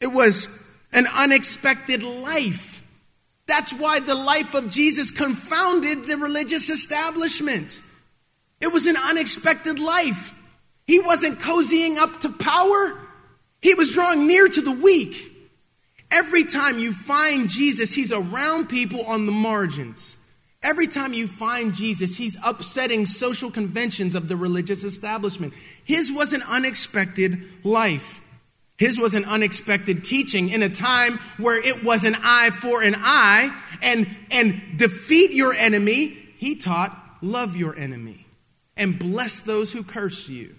It 0.00 0.08
was 0.08 0.66
an 0.92 1.06
unexpected 1.14 2.02
life. 2.02 2.71
That's 3.46 3.72
why 3.72 4.00
the 4.00 4.14
life 4.14 4.54
of 4.54 4.68
Jesus 4.68 5.10
confounded 5.10 6.04
the 6.04 6.16
religious 6.16 6.70
establishment. 6.70 7.82
It 8.60 8.72
was 8.72 8.86
an 8.86 8.96
unexpected 8.96 9.78
life. 9.78 10.38
He 10.86 11.00
wasn't 11.00 11.38
cozying 11.38 11.96
up 11.96 12.20
to 12.20 12.30
power, 12.30 12.98
he 13.60 13.74
was 13.74 13.90
drawing 13.90 14.26
near 14.26 14.48
to 14.48 14.60
the 14.60 14.72
weak. 14.72 15.28
Every 16.10 16.44
time 16.44 16.78
you 16.78 16.92
find 16.92 17.48
Jesus, 17.48 17.94
he's 17.94 18.12
around 18.12 18.68
people 18.68 19.02
on 19.06 19.24
the 19.24 19.32
margins. 19.32 20.18
Every 20.62 20.86
time 20.86 21.12
you 21.12 21.26
find 21.26 21.74
Jesus, 21.74 22.16
he's 22.16 22.36
upsetting 22.44 23.06
social 23.06 23.50
conventions 23.50 24.14
of 24.14 24.28
the 24.28 24.36
religious 24.36 24.84
establishment. 24.84 25.54
His 25.84 26.12
was 26.12 26.32
an 26.32 26.42
unexpected 26.48 27.42
life. 27.64 28.20
His 28.78 28.98
was 28.98 29.14
an 29.14 29.24
unexpected 29.24 30.02
teaching 30.02 30.48
in 30.48 30.62
a 30.62 30.68
time 30.68 31.18
where 31.36 31.60
it 31.60 31.84
was 31.84 32.04
an 32.04 32.16
eye 32.22 32.50
for 32.50 32.82
an 32.82 32.94
eye 32.96 33.50
and, 33.82 34.08
and 34.30 34.60
defeat 34.76 35.30
your 35.30 35.52
enemy. 35.54 36.08
He 36.36 36.56
taught, 36.56 36.96
love 37.20 37.56
your 37.56 37.76
enemy 37.76 38.26
and 38.76 38.98
bless 38.98 39.42
those 39.42 39.72
who 39.72 39.84
curse 39.84 40.28
you. 40.28 40.54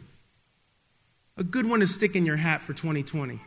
A 1.35 1.43
good 1.43 1.67
one 1.67 1.79
to 1.79 1.87
stick 1.87 2.15
in 2.15 2.25
your 2.25 2.37
hat 2.37 2.61
for 2.61 2.73
2020. 2.73 3.39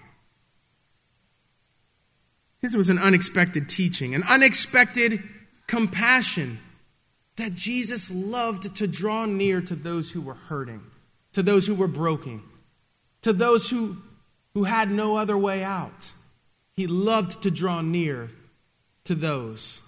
His 2.60 2.76
was 2.76 2.88
an 2.88 2.98
unexpected 2.98 3.68
teaching, 3.68 4.14
an 4.14 4.24
unexpected 4.28 5.22
compassion 5.66 6.58
that 7.36 7.52
Jesus 7.52 8.10
loved 8.10 8.76
to 8.76 8.86
draw 8.86 9.26
near 9.26 9.60
to 9.60 9.74
those 9.74 10.10
who 10.10 10.20
were 10.20 10.34
hurting, 10.34 10.82
to 11.32 11.42
those 11.42 11.66
who 11.66 11.74
were 11.74 11.88
broken, 11.88 12.42
to 13.22 13.32
those 13.32 13.70
who, 13.70 13.98
who 14.56 14.64
had 14.64 14.90
no 14.90 15.16
other 15.16 15.36
way 15.36 15.62
out. 15.62 16.12
He 16.78 16.86
loved 16.86 17.42
to 17.42 17.50
draw 17.50 17.82
near 17.82 18.30
to 19.04 19.14
those. 19.14 19.82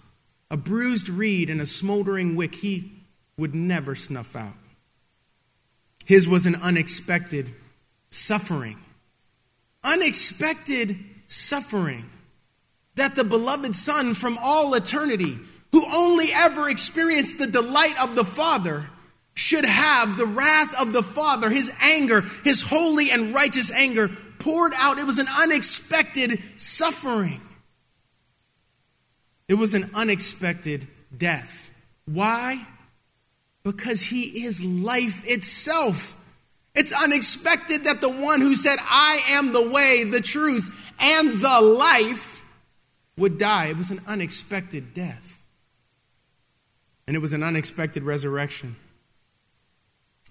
A 0.50 0.59
bruised 0.59 1.09
reed 1.09 1.48
and 1.48 1.59
a 1.62 1.64
smoldering 1.64 2.37
wick 2.37 2.54
he 2.57 2.92
would 3.38 3.54
never 3.54 3.94
snuff 3.94 4.37
out. 4.37 4.52
His 6.04 6.28
was 6.28 6.44
an 6.44 6.57
unexpected 6.57 7.50
suffering. 8.11 8.76
Unexpected 9.83 10.98
suffering 11.28 12.04
that 12.96 13.14
the 13.14 13.24
beloved 13.24 13.74
Son 13.74 14.12
from 14.12 14.37
all 14.38 14.74
eternity, 14.74 15.38
who 15.72 15.83
only 15.90 16.26
ever 16.35 16.68
experienced 16.68 17.38
the 17.38 17.46
delight 17.46 17.98
of 18.02 18.14
the 18.14 18.24
Father, 18.24 18.90
should 19.33 19.64
have 19.64 20.18
the 20.18 20.26
wrath 20.26 20.78
of 20.78 20.92
the 20.92 21.02
Father, 21.02 21.48
his 21.48 21.72
anger, 21.81 22.22
his 22.44 22.61
holy 22.61 23.11
and 23.11 23.35
righteous 23.35 23.72
anger 23.72 24.11
poured 24.38 24.72
out. 24.77 24.98
It 24.98 25.07
was 25.07 25.18
an 25.18 25.27
unexpected 25.38 26.40
suffering. 26.57 27.40
It 29.48 29.55
was 29.55 29.74
an 29.74 29.90
unexpected 29.94 30.87
death. 31.16 31.70
Why? 32.05 32.66
Because 33.62 34.03
he 34.03 34.44
is 34.44 34.62
life 34.62 35.24
itself. 35.27 36.14
It's 36.74 36.92
unexpected 36.92 37.85
that 37.85 38.01
the 38.01 38.09
one 38.09 38.40
who 38.40 38.55
said, 38.55 38.79
I 38.81 39.20
am 39.31 39.53
the 39.53 39.70
way, 39.70 40.05
the 40.05 40.20
truth, 40.20 40.74
and 41.01 41.31
the 41.33 41.61
life 41.61 42.44
would 43.16 43.38
die. 43.38 43.66
It 43.66 43.77
was 43.77 43.90
an 43.90 44.01
unexpected 44.07 44.94
death. 44.94 45.42
And 47.07 47.16
it 47.16 47.20
was 47.20 47.33
an 47.33 47.42
unexpected 47.42 48.03
resurrection. 48.03 48.77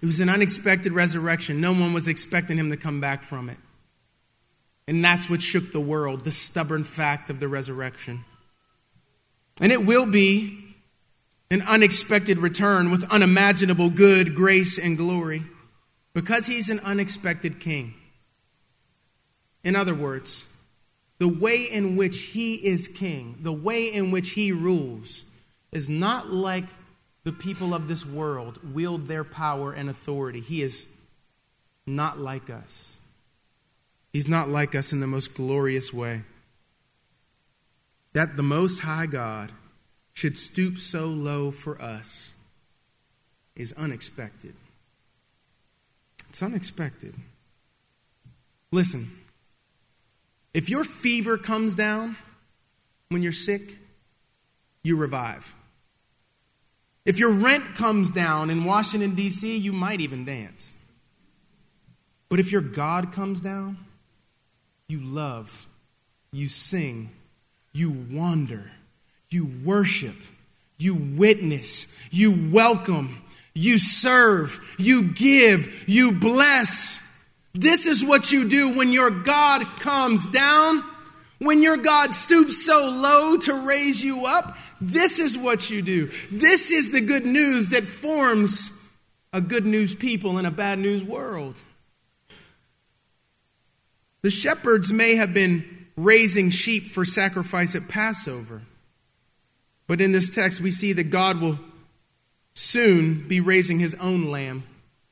It 0.02 0.06
was 0.06 0.20
an 0.20 0.30
unexpected 0.30 0.94
resurrection. 0.94 1.60
No 1.60 1.74
one 1.74 1.92
was 1.92 2.08
expecting 2.08 2.58
him 2.58 2.70
to 2.70 2.78
come 2.78 3.02
back 3.02 3.24
from 3.24 3.50
it. 3.50 3.58
And 4.88 5.04
that's 5.04 5.30
what 5.30 5.42
shook 5.42 5.72
the 5.72 5.80
world 5.80 6.24
the 6.24 6.32
stubborn 6.32 6.84
fact 6.84 7.30
of 7.30 7.40
the 7.40 7.48
resurrection. 7.48 8.24
And 9.60 9.72
it 9.72 9.86
will 9.86 10.06
be 10.06 10.76
an 11.50 11.62
unexpected 11.64 12.38
return 12.38 12.92
with 12.92 13.10
unimaginable 13.12 13.90
good, 13.90 14.36
grace, 14.36 14.78
and 14.78 14.98
glory 14.98 15.44
because 16.14 16.48
he's 16.48 16.70
an 16.70 16.80
unexpected 16.80 17.60
king. 17.60 17.94
In 19.64 19.76
other 19.76 19.96
words, 19.96 20.54
the 21.20 21.28
way 21.28 21.64
in 21.64 21.96
which 21.96 22.22
he 22.22 22.56
is 22.56 22.88
king, 22.88 23.38
the 23.42 23.54
way 23.54 23.88
in 23.88 24.12
which 24.12 24.32
he 24.32 24.52
rules, 24.52 25.26
is 25.72 25.90
not 25.90 26.30
like 26.30 26.66
the 27.24 27.34
people 27.34 27.74
of 27.74 27.88
this 27.88 28.06
world 28.06 28.60
wield 28.74 29.08
their 29.08 29.24
power 29.24 29.74
and 29.74 29.90
authority. 29.90 30.40
He 30.40 30.62
is 30.62 30.88
not 31.86 32.20
like 32.20 32.50
us. 32.50 32.97
He's 34.18 34.28
not 34.28 34.50
like 34.50 34.74
us 34.74 34.94
in 34.94 35.00
the 35.00 35.06
most 35.06 35.36
glorious 35.36 35.94
way. 35.94 36.24
That 38.14 38.36
the 38.36 38.42
Most 38.42 38.80
High 38.80 39.06
God 39.06 39.52
should 40.12 40.40
stoop 40.40 40.80
so 40.80 41.06
low 41.06 41.52
for 41.52 41.80
us 41.80 42.34
is 43.56 43.74
unexpected. 43.74 44.56
It's 46.30 46.42
unexpected. 46.42 47.14
Listen. 48.72 49.08
If 50.52 50.68
your 50.68 50.84
fever 50.84 51.38
comes 51.38 51.76
down 51.76 52.18
when 53.10 53.22
you're 53.22 53.32
sick, 53.32 53.78
you 54.82 54.96
revive. 54.98 55.54
If 57.06 57.20
your 57.20 57.34
rent 57.34 57.76
comes 57.76 58.10
down 58.10 58.50
in 58.50 58.64
Washington, 58.64 59.14
D.C., 59.14 59.58
you 59.58 59.74
might 59.74 60.02
even 60.02 60.26
dance. 60.26 60.74
But 62.30 62.40
if 62.40 62.52
your 62.52 62.62
God 62.62 63.12
comes 63.12 63.42
down, 63.42 63.78
you 64.90 65.02
love, 65.02 65.68
you 66.32 66.48
sing, 66.48 67.10
you 67.74 67.92
wander, 68.10 68.72
you 69.30 69.50
worship, 69.66 70.16
you 70.78 70.96
witness, 70.96 71.94
you 72.10 72.52
welcome, 72.54 73.22
you 73.54 73.78
serve, 73.78 74.76
you 74.80 75.12
give, 75.12 75.90
you 75.90 76.14
bless. 76.14 77.26
This 77.54 77.86
is 77.86 78.06
what 78.06 78.32
you 78.32 78.48
do 78.48 78.78
when 78.78 78.94
your 78.94 79.10
God 79.10 79.64
comes 79.82 80.26
down, 80.28 80.82
when 81.40 81.62
your 81.62 81.78
God 81.78 82.14
stoops 82.14 82.66
so 82.66 82.88
low 82.88 83.38
to 83.40 83.68
raise 83.68 84.02
you 84.02 84.26
up. 84.26 84.58
This 84.80 85.20
is 85.20 85.38
what 85.38 85.70
you 85.70 85.82
do. 85.82 86.10
This 86.32 86.72
is 86.72 86.94
the 86.94 87.02
good 87.02 87.26
news 87.26 87.72
that 87.72 87.84
forms 87.84 88.72
a 89.34 89.42
good 89.42 89.66
news 89.66 89.96
people 89.96 90.38
in 90.38 90.46
a 90.46 90.52
bad 90.52 90.80
news 90.80 91.04
world. 91.04 91.60
The 94.28 94.32
shepherds 94.32 94.92
may 94.92 95.16
have 95.16 95.34
been 95.34 95.88
raising 95.96 96.50
sheep 96.50 96.88
for 96.88 97.06
sacrifice 97.06 97.78
at 97.78 97.88
Passover, 97.88 98.62
but 99.88 100.02
in 100.02 100.12
this 100.12 100.30
text 100.30 100.60
we 100.60 100.70
see 100.70 100.92
that 100.92 101.06
God 101.06 101.40
will 101.40 101.58
soon 102.54 103.26
be 103.26 103.40
raising 103.40 103.80
his 103.80 103.96
own 103.96 104.30
lamb 104.30 104.64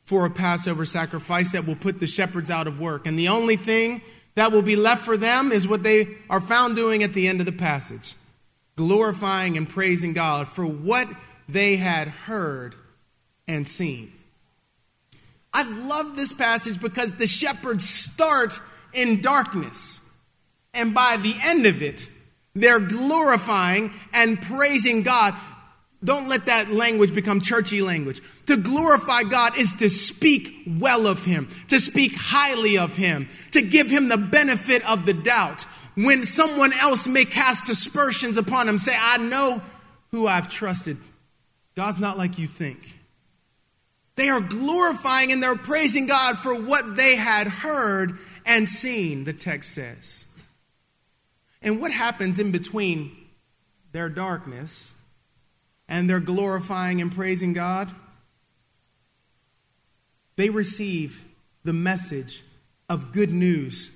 for 0.03 0.25
a 0.25 0.29
Passover 0.29 0.85
sacrifice 0.85 1.53
that 1.53 1.65
will 1.65 1.77
put 1.77 2.01
the 2.01 2.07
shepherds 2.07 2.51
out 2.51 2.67
of 2.67 2.81
work. 2.81 3.07
And 3.07 3.17
the 3.17 3.29
only 3.29 3.55
thing 3.55 4.01
that 4.33 4.51
will 4.51 4.61
be 4.61 4.75
left 4.75 5.05
for 5.05 5.15
them 5.15 5.53
is 5.53 5.65
what 5.65 5.83
they 5.83 6.09
are 6.29 6.41
found 6.41 6.75
doing 6.75 7.01
at 7.01 7.13
the 7.13 7.29
end 7.29 7.39
of 7.39 7.45
the 7.45 7.53
passage 7.53 8.15
glorifying 8.75 9.55
and 9.55 9.69
praising 9.69 10.11
God 10.11 10.49
for 10.49 10.65
what 10.65 11.07
they 11.47 11.77
had 11.77 12.09
heard 12.09 12.75
and 13.47 13.65
seen. 13.65 14.11
I 15.53 15.63
love 15.87 16.17
this 16.17 16.33
passage 16.33 16.81
because 16.81 17.13
the 17.13 17.27
shepherds 17.27 17.87
start 17.87 18.59
in 18.95 19.21
darkness. 19.21 19.99
And 20.73 20.93
by 20.93 21.17
the 21.17 21.35
end 21.43 21.65
of 21.65 21.81
it, 21.81 22.09
they're 22.53 22.79
glorifying 22.79 23.91
and 24.13 24.41
praising 24.41 25.03
God. 25.03 25.33
Don't 26.03 26.27
let 26.27 26.45
that 26.45 26.69
language 26.69 27.13
become 27.13 27.41
churchy 27.41 27.81
language. 27.81 28.21
To 28.45 28.57
glorify 28.57 29.23
God 29.23 29.57
is 29.57 29.73
to 29.73 29.89
speak 29.89 30.53
well 30.67 31.07
of 31.07 31.25
Him, 31.25 31.49
to 31.69 31.79
speak 31.79 32.13
highly 32.15 32.77
of 32.77 32.95
Him, 32.95 33.27
to 33.51 33.61
give 33.61 33.89
Him 33.89 34.09
the 34.09 34.17
benefit 34.17 34.87
of 34.89 35.05
the 35.05 35.13
doubt. 35.13 35.63
When 35.95 36.25
someone 36.25 36.71
else 36.73 37.07
may 37.07 37.25
cast 37.25 37.69
aspersions 37.69 38.37
upon 38.37 38.69
Him, 38.69 38.77
say, 38.77 38.95
I 38.97 39.17
know 39.17 39.61
who 40.11 40.27
I've 40.27 40.49
trusted. 40.49 40.97
God's 41.75 41.99
not 41.99 42.17
like 42.17 42.37
you 42.37 42.47
think. 42.47 42.99
They 44.15 44.29
are 44.29 44.41
glorifying 44.41 45.31
and 45.31 45.43
they're 45.43 45.55
praising 45.55 46.07
God 46.07 46.37
for 46.37 46.55
what 46.55 46.95
they 46.95 47.15
had 47.15 47.47
heard 47.47 48.17
and 48.45 48.69
seen, 48.69 49.23
the 49.23 49.33
text 49.33 49.73
says. 49.73 50.27
And 51.61 51.81
what 51.81 51.91
happens 51.91 52.39
in 52.39 52.51
between 52.51 53.11
their 53.91 54.09
darkness 54.09 54.93
and 55.87 56.09
they're 56.09 56.19
glorifying 56.19 57.01
and 57.01 57.11
praising 57.11 57.53
God, 57.53 57.89
they 60.35 60.49
receive 60.49 61.25
the 61.63 61.73
message 61.73 62.43
of 62.89 63.11
good 63.11 63.31
news 63.31 63.91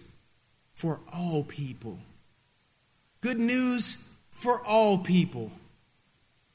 for 0.73 0.99
all 1.13 1.43
people. 1.43 1.99
Good 3.21 3.39
news 3.39 4.09
for 4.29 4.61
all 4.65 4.97
people. 4.97 5.51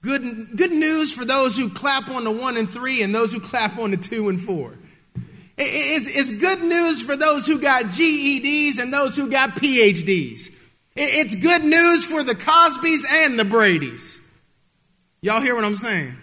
Good, 0.00 0.56
good 0.56 0.72
news 0.72 1.12
for 1.12 1.24
those 1.24 1.56
who 1.56 1.68
clap 1.68 2.08
on 2.08 2.24
the 2.24 2.30
one 2.30 2.56
and 2.56 2.68
three 2.68 3.02
and 3.02 3.14
those 3.14 3.32
who 3.32 3.40
clap 3.40 3.78
on 3.78 3.90
the 3.90 3.96
two 3.96 4.28
and 4.28 4.40
four. 4.40 4.74
It's, 5.56 6.32
good 6.32 6.62
news 6.62 7.02
for 7.02 7.16
those 7.16 7.46
who 7.46 7.60
got 7.60 7.84
GEDs 7.84 8.80
and 8.80 8.92
those 8.92 9.16
who 9.16 9.30
got 9.30 9.50
PhDs. 9.50 10.50
It's 10.96 11.34
good 11.36 11.64
news 11.64 12.04
for 12.04 12.22
the 12.22 12.34
Cosbys 12.34 13.04
and 13.08 13.38
the 13.38 13.44
Bradys. 13.44 14.20
Y'all 15.22 15.40
hear 15.40 15.54
what 15.54 15.64
I'm 15.64 15.76
saying? 15.76 16.14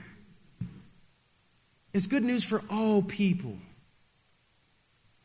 It's 1.93 2.07
good 2.07 2.23
news 2.23 2.43
for 2.43 2.61
all 2.69 3.01
people. 3.01 3.55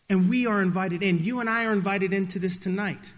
And 0.09 0.29
we 0.29 0.47
are 0.47 0.63
invited 0.63 1.03
in. 1.03 1.23
You 1.23 1.41
and 1.41 1.49
I 1.49 1.67
are 1.67 1.73
invited 1.73 2.13
into 2.13 2.39
this 2.39 2.59
tonight. 2.59 3.15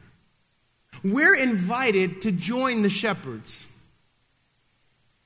We're 1.05 1.35
invited 1.35 2.23
to 2.23 2.33
join 2.33 2.83
the 2.83 2.89
shepherds. 2.89 3.67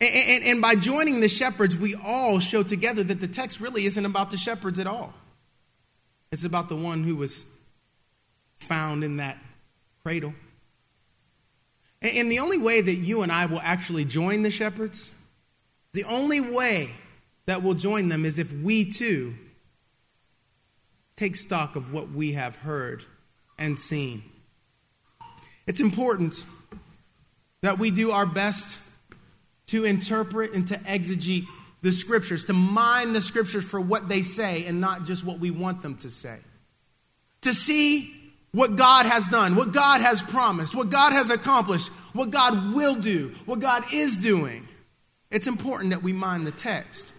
And, 0.00 0.10
and, 0.14 0.44
and, 0.44 0.60
by 0.60 0.74
joining 0.74 1.20
the 1.20 1.28
shepherds, 1.28 1.76
we 1.76 1.94
all 1.94 2.40
show 2.40 2.64
together 2.64 3.04
that 3.04 3.20
the 3.20 3.28
text 3.28 3.60
really 3.60 3.86
isn't 3.86 4.04
about 4.04 4.32
the 4.32 4.36
shepherds 4.36 4.80
at 4.80 4.88
all. 4.88 5.12
It's 6.32 6.44
about 6.44 6.70
the 6.70 6.76
one 6.76 7.04
who 7.04 7.14
was 7.14 7.44
found 8.58 9.04
in 9.04 9.18
that 9.18 9.38
cradle. 10.02 10.34
And, 12.00 12.32
the 12.32 12.40
only 12.40 12.58
way 12.58 12.80
that 12.80 12.94
you 12.94 13.22
and 13.22 13.30
I 13.30 13.46
will 13.46 13.60
actually 13.60 14.04
join 14.04 14.42
the 14.42 14.50
shepherds, 14.50 15.12
the 15.92 16.02
only 16.04 16.40
way 16.40 16.90
that 17.46 17.62
we'll 17.62 17.74
join 17.74 18.08
them 18.08 18.24
is 18.24 18.40
if 18.40 18.50
we 18.50 18.90
too 18.90 19.34
take 21.14 21.36
stock 21.36 21.76
of 21.76 21.92
what 21.92 22.10
we 22.10 22.32
have 22.32 22.56
heard 22.56 23.04
and 23.56 23.78
seen. 23.78 24.24
It's 25.66 25.80
important 25.80 26.44
that 27.60 27.78
we 27.78 27.92
do 27.92 28.10
our 28.10 28.26
best 28.26 28.80
to 29.66 29.84
interpret 29.84 30.54
and 30.54 30.66
to 30.66 30.74
exegete 30.78 31.46
the 31.82 31.92
scriptures, 31.92 32.44
to 32.46 32.52
mine 32.52 33.12
the 33.12 33.20
scriptures 33.20 33.68
for 33.68 33.80
what 33.80 34.08
they 34.08 34.22
say 34.22 34.64
and 34.66 34.80
not 34.80 35.04
just 35.04 35.24
what 35.24 35.38
we 35.38 35.50
want 35.50 35.82
them 35.82 35.96
to 35.98 36.08
say. 36.08 36.38
To 37.42 37.52
see 37.52 38.14
what 38.52 38.76
God 38.76 39.06
has 39.06 39.28
done, 39.28 39.56
what 39.56 39.72
God 39.72 40.00
has 40.00 40.22
promised, 40.22 40.74
what 40.74 40.90
God 40.90 41.12
has 41.12 41.30
accomplished, 41.30 41.88
what 42.12 42.30
God 42.30 42.74
will 42.74 42.94
do, 42.94 43.32
what 43.46 43.60
God 43.60 43.84
is 43.92 44.16
doing. 44.16 44.66
It's 45.30 45.46
important 45.46 45.90
that 45.90 46.02
we 46.02 46.12
mine 46.12 46.44
the 46.44 46.52
text. 46.52 47.12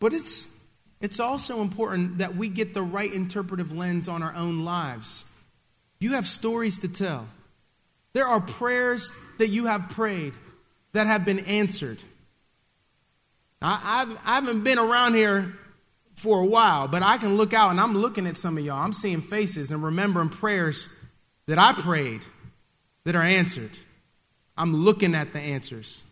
But 0.00 0.12
it's, 0.12 0.60
it's 1.00 1.20
also 1.20 1.60
important 1.60 2.18
that 2.18 2.34
we 2.34 2.48
get 2.48 2.74
the 2.74 2.82
right 2.82 3.12
interpretive 3.12 3.70
lens 3.70 4.08
on 4.08 4.22
our 4.22 4.34
own 4.34 4.64
lives. 4.64 5.24
You 6.00 6.12
have 6.12 6.26
stories 6.26 6.78
to 6.80 6.88
tell. 6.88 7.28
There 8.14 8.26
are 8.26 8.40
prayers 8.40 9.12
that 9.38 9.48
you 9.48 9.66
have 9.66 9.90
prayed 9.90 10.32
that 10.92 11.06
have 11.06 11.24
been 11.24 11.40
answered. 11.40 12.02
I, 13.62 14.02
I've, 14.02 14.26
I 14.26 14.34
haven't 14.36 14.64
been 14.64 14.78
around 14.78 15.14
here 15.14 15.54
for 16.14 16.40
a 16.40 16.46
while, 16.46 16.88
but 16.88 17.02
I 17.02 17.18
can 17.18 17.36
look 17.36 17.52
out 17.54 17.70
and 17.70 17.80
I'm 17.80 17.96
looking 17.96 18.26
at 18.26 18.36
some 18.36 18.58
of 18.58 18.64
y'all. 18.64 18.82
I'm 18.82 18.92
seeing 18.92 19.20
faces 19.20 19.70
and 19.70 19.82
remembering 19.82 20.28
prayers 20.28 20.88
that 21.46 21.58
I 21.58 21.72
prayed 21.72 22.24
that 23.04 23.16
are 23.16 23.22
answered. 23.22 23.70
I'm 24.56 24.74
looking 24.74 25.14
at 25.14 25.32
the 25.32 25.40
answers. 25.40 26.04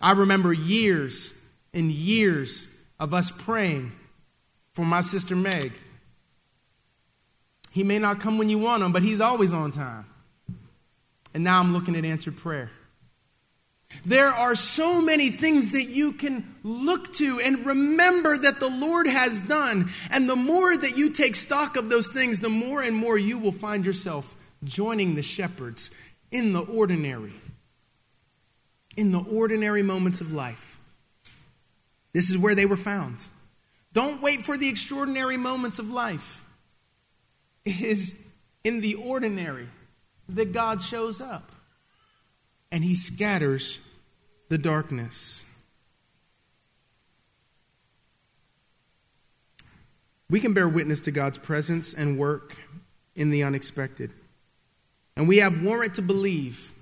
I 0.00 0.12
remember 0.12 0.52
years 0.52 1.34
and 1.72 1.90
years 1.90 2.68
of 3.00 3.12
us 3.14 3.30
praying 3.30 3.92
for 4.72 4.84
my 4.84 5.00
sister 5.00 5.34
Meg. 5.34 5.72
He 7.72 7.82
may 7.82 7.98
not 7.98 8.20
come 8.20 8.38
when 8.38 8.48
you 8.48 8.58
want 8.58 8.82
him, 8.82 8.92
but 8.92 9.02
he's 9.02 9.20
always 9.20 9.52
on 9.52 9.72
time. 9.72 10.06
And 11.32 11.42
now 11.42 11.58
I'm 11.58 11.72
looking 11.72 11.96
at 11.96 12.04
answered 12.04 12.36
prayer. 12.36 12.70
There 14.04 14.28
are 14.28 14.54
so 14.54 15.00
many 15.00 15.30
things 15.30 15.72
that 15.72 15.84
you 15.84 16.12
can 16.12 16.54
look 16.62 17.12
to 17.14 17.40
and 17.40 17.64
remember 17.64 18.36
that 18.36 18.60
the 18.60 18.68
Lord 18.68 19.06
has 19.06 19.40
done. 19.40 19.90
And 20.10 20.28
the 20.28 20.36
more 20.36 20.76
that 20.76 20.96
you 20.96 21.10
take 21.10 21.34
stock 21.34 21.76
of 21.76 21.88
those 21.88 22.08
things, 22.08 22.40
the 22.40 22.48
more 22.48 22.82
and 22.82 22.96
more 22.96 23.16
you 23.16 23.38
will 23.38 23.52
find 23.52 23.86
yourself 23.86 24.34
joining 24.62 25.14
the 25.14 25.22
shepherds 25.22 25.90
in 26.30 26.52
the 26.52 26.62
ordinary. 26.62 27.32
In 28.96 29.12
the 29.12 29.20
ordinary 29.20 29.82
moments 29.82 30.20
of 30.20 30.32
life. 30.32 30.78
This 32.12 32.30
is 32.30 32.38
where 32.38 32.54
they 32.54 32.66
were 32.66 32.76
found. 32.76 33.24
Don't 33.92 34.22
wait 34.22 34.40
for 34.40 34.56
the 34.56 34.68
extraordinary 34.68 35.36
moments 35.36 35.78
of 35.78 35.90
life. 35.90 36.44
It 37.64 37.80
is 37.80 38.24
in 38.62 38.80
the 38.80 38.94
ordinary 38.94 39.68
that 40.28 40.52
God 40.52 40.82
shows 40.82 41.20
up 41.20 41.53
and 42.74 42.82
he 42.82 42.96
scatters 42.96 43.78
the 44.48 44.58
darkness. 44.58 45.44
We 50.28 50.40
can 50.40 50.54
bear 50.54 50.68
witness 50.68 51.00
to 51.02 51.12
God's 51.12 51.38
presence 51.38 51.94
and 51.94 52.18
work 52.18 52.56
in 53.14 53.30
the 53.30 53.44
unexpected. 53.44 54.10
And 55.16 55.28
we 55.28 55.36
have 55.36 55.62
warrant 55.62 55.94
to 55.94 56.02
believe 56.02 56.72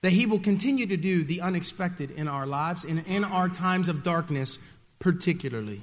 that 0.00 0.12
He 0.12 0.24
will 0.24 0.38
continue 0.38 0.86
to 0.86 0.96
do 0.96 1.24
the 1.24 1.42
unexpected 1.42 2.10
in 2.12 2.26
our 2.26 2.46
lives 2.46 2.82
and 2.82 3.06
in 3.06 3.22
our 3.22 3.50
times 3.50 3.90
of 3.90 4.02
darkness, 4.02 4.58
particularly. 4.98 5.82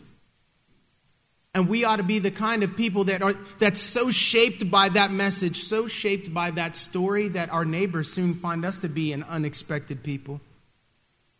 And 1.56 1.68
we 1.68 1.84
ought 1.84 1.96
to 1.98 2.04
be 2.04 2.20
the 2.20 2.32
kind 2.32 2.62
of 2.62 2.78
people 2.78 3.06
that 3.06 3.22
are 3.22 3.34
that's 3.58 3.80
so 3.80 4.12
shaped 4.12 4.70
by 4.70 4.90
that 4.90 5.12
message, 5.12 5.64
so 5.64 5.88
shaped 5.88 6.34
by 6.34 6.52
that 6.52 6.76
story 6.76 7.28
that 7.30 7.50
our 7.50 7.66
neighbors 7.66 8.12
soon 8.12 8.34
find 8.36 8.64
us 8.64 8.78
to 8.80 8.88
be 8.88 9.14
an 9.14 9.24
unexpected 9.24 10.04
people 10.04 10.42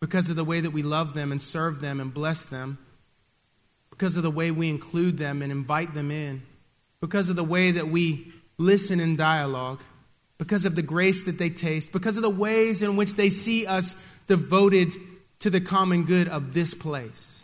because 0.00 0.30
of 0.30 0.36
the 0.36 0.44
way 0.44 0.60
that 0.60 0.72
we 0.72 0.82
love 0.82 1.14
them 1.14 1.30
and 1.30 1.40
serve 1.40 1.80
them 1.80 2.00
and 2.00 2.12
bless 2.12 2.46
them, 2.46 2.78
because 3.90 4.16
of 4.16 4.22
the 4.22 4.30
way 4.30 4.50
we 4.50 4.68
include 4.68 5.18
them 5.18 5.42
and 5.42 5.52
invite 5.52 5.94
them 5.94 6.10
in, 6.10 6.42
because 7.00 7.28
of 7.28 7.36
the 7.36 7.44
way 7.44 7.70
that 7.70 7.88
we 7.88 8.32
listen 8.58 8.98
in 8.98 9.14
dialogue, 9.14 9.82
because 10.38 10.64
of 10.64 10.74
the 10.74 10.82
grace 10.82 11.24
that 11.24 11.38
they 11.38 11.50
taste, 11.50 11.92
because 11.92 12.16
of 12.16 12.22
the 12.22 12.30
ways 12.30 12.82
in 12.82 12.96
which 12.96 13.14
they 13.14 13.28
see 13.28 13.66
us 13.66 13.94
devoted 14.26 14.90
to 15.38 15.50
the 15.50 15.60
common 15.60 16.04
good 16.04 16.28
of 16.28 16.54
this 16.54 16.74
place. 16.74 17.39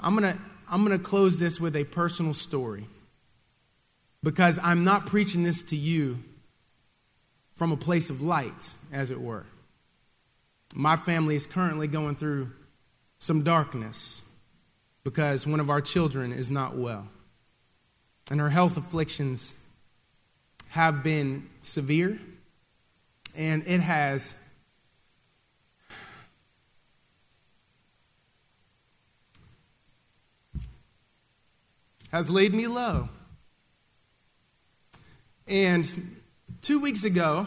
I'm 0.00 0.16
going 0.16 0.32
to 0.32 0.38
I'm 0.70 0.84
going 0.84 0.96
to 0.96 1.02
close 1.02 1.40
this 1.40 1.60
with 1.60 1.74
a 1.76 1.84
personal 1.84 2.34
story 2.34 2.84
because 4.22 4.58
I'm 4.62 4.84
not 4.84 5.06
preaching 5.06 5.42
this 5.42 5.62
to 5.64 5.76
you 5.76 6.18
from 7.54 7.72
a 7.72 7.76
place 7.76 8.10
of 8.10 8.22
light, 8.22 8.74
as 8.92 9.10
it 9.10 9.20
were. 9.20 9.46
My 10.74 10.96
family 10.96 11.34
is 11.34 11.46
currently 11.46 11.88
going 11.88 12.14
through 12.16 12.52
some 13.18 13.42
darkness 13.42 14.22
because 15.02 15.46
one 15.46 15.58
of 15.58 15.70
our 15.70 15.80
children 15.80 16.32
is 16.32 16.50
not 16.50 16.76
well. 16.76 17.08
And 18.30 18.38
her 18.40 18.50
health 18.50 18.76
afflictions 18.76 19.60
have 20.68 21.02
been 21.02 21.48
severe, 21.62 22.20
and 23.34 23.66
it 23.66 23.80
has 23.80 24.34
has 32.12 32.30
laid 32.30 32.54
me 32.54 32.66
low. 32.66 33.08
And 35.46 36.18
two 36.60 36.80
weeks 36.80 37.04
ago, 37.04 37.46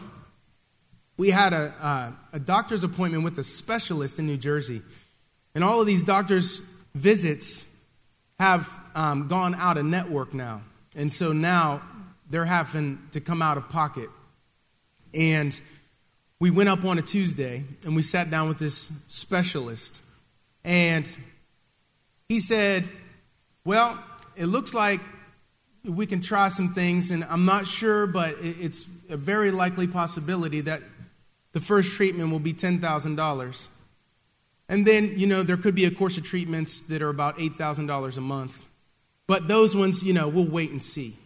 we 1.18 1.30
had 1.30 1.54
a, 1.54 1.74
uh, 1.80 2.12
a 2.34 2.40
doctor's 2.40 2.84
appointment 2.84 3.24
with 3.24 3.38
a 3.38 3.44
specialist 3.44 4.18
in 4.18 4.26
New 4.26 4.38
Jersey. 4.38 4.82
And 5.54 5.64
all 5.64 5.82
of 5.82 5.88
these 5.88 6.04
doctors' 6.04 6.60
visits 6.96 7.68
have 8.40 8.68
um, 8.96 9.28
gone 9.28 9.54
out 9.56 9.78
of 9.78 9.86
network 9.86 10.34
now. 10.34 10.62
And 10.96 11.12
so 11.12 11.32
now 11.32 11.82
they're 12.30 12.46
having 12.46 13.00
to 13.12 13.22
come 13.22 13.42
out 13.42 13.58
of 13.58 13.70
pocket. 13.70 14.10
And 15.14 15.60
we 16.40 16.50
went 16.50 16.70
up 16.70 16.84
on 16.86 16.98
a 16.98 17.04
Tuesday 17.04 17.64
and 17.86 17.96
we 17.96 18.02
sat 18.02 18.32
down 18.32 18.48
with 18.48 18.58
this 18.58 18.92
specialist. 19.08 20.02
And 20.64 21.06
he 22.28 22.40
said, 22.40 22.86
Well, 23.64 24.02
it 24.36 24.46
looks 24.46 24.74
like 24.74 25.02
we 25.84 26.06
can 26.06 26.22
try 26.22 26.48
some 26.50 26.70
things, 26.70 27.12
and 27.12 27.24
I'm 27.24 27.46
not 27.46 27.66
sure, 27.68 28.08
but 28.08 28.36
it's 28.42 28.86
a 29.10 29.18
very 29.18 29.52
likely 29.52 29.88
possibility 29.88 30.62
that 30.62 30.82
the 31.54 31.60
first 31.60 31.94
treatment 31.94 32.32
will 32.32 32.40
be 32.40 32.54
$10,000. 32.54 33.68
And 34.70 34.88
then, 34.88 35.20
you 35.20 35.28
know, 35.28 35.44
there 35.44 35.58
could 35.58 35.76
be 35.76 35.86
a 35.86 35.92
course 35.92 36.18
of 36.18 36.24
treatments 36.24 36.82
that 36.84 37.02
are 37.02 37.10
about 37.10 37.38
$8,000 37.38 38.18
a 38.18 38.22
month. 38.22 38.66
But 39.28 39.48
those 39.48 39.76
ones, 39.76 40.04
you 40.04 40.14
know, 40.14 40.28
we'll 40.28 40.48
wait 40.48 40.72
and 40.72 40.82
see. 40.82 41.18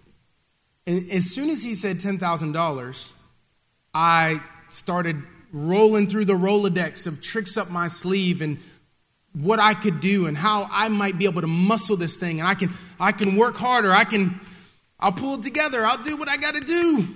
And 0.87 1.09
as 1.11 1.29
soon 1.29 1.49
as 1.49 1.63
he 1.63 1.75
said 1.75 1.97
$10,000, 1.97 3.11
I 3.93 4.39
started 4.69 5.21
rolling 5.51 6.07
through 6.07 6.25
the 6.25 6.33
Rolodex 6.33 7.07
of 7.07 7.21
tricks 7.21 7.57
up 7.57 7.69
my 7.69 7.87
sleeve 7.87 8.41
and 8.41 8.59
what 9.35 9.59
I 9.59 9.73
could 9.73 9.99
do 9.99 10.27
and 10.27 10.35
how 10.37 10.67
I 10.71 10.87
might 10.87 11.17
be 11.17 11.25
able 11.25 11.41
to 11.41 11.47
muscle 11.47 11.97
this 11.97 12.17
thing 12.17 12.39
and 12.39 12.47
I 12.47 12.55
can 12.55 12.71
I 12.99 13.11
can 13.11 13.35
work 13.35 13.55
harder. 13.55 13.91
I 13.91 14.05
can 14.05 14.39
I'll 14.99 15.11
pull 15.11 15.35
it 15.35 15.43
together. 15.43 15.85
I'll 15.85 16.01
do 16.01 16.17
what 16.17 16.29
I 16.29 16.37
got 16.37 16.55
to 16.55 16.61
do. 16.61 17.07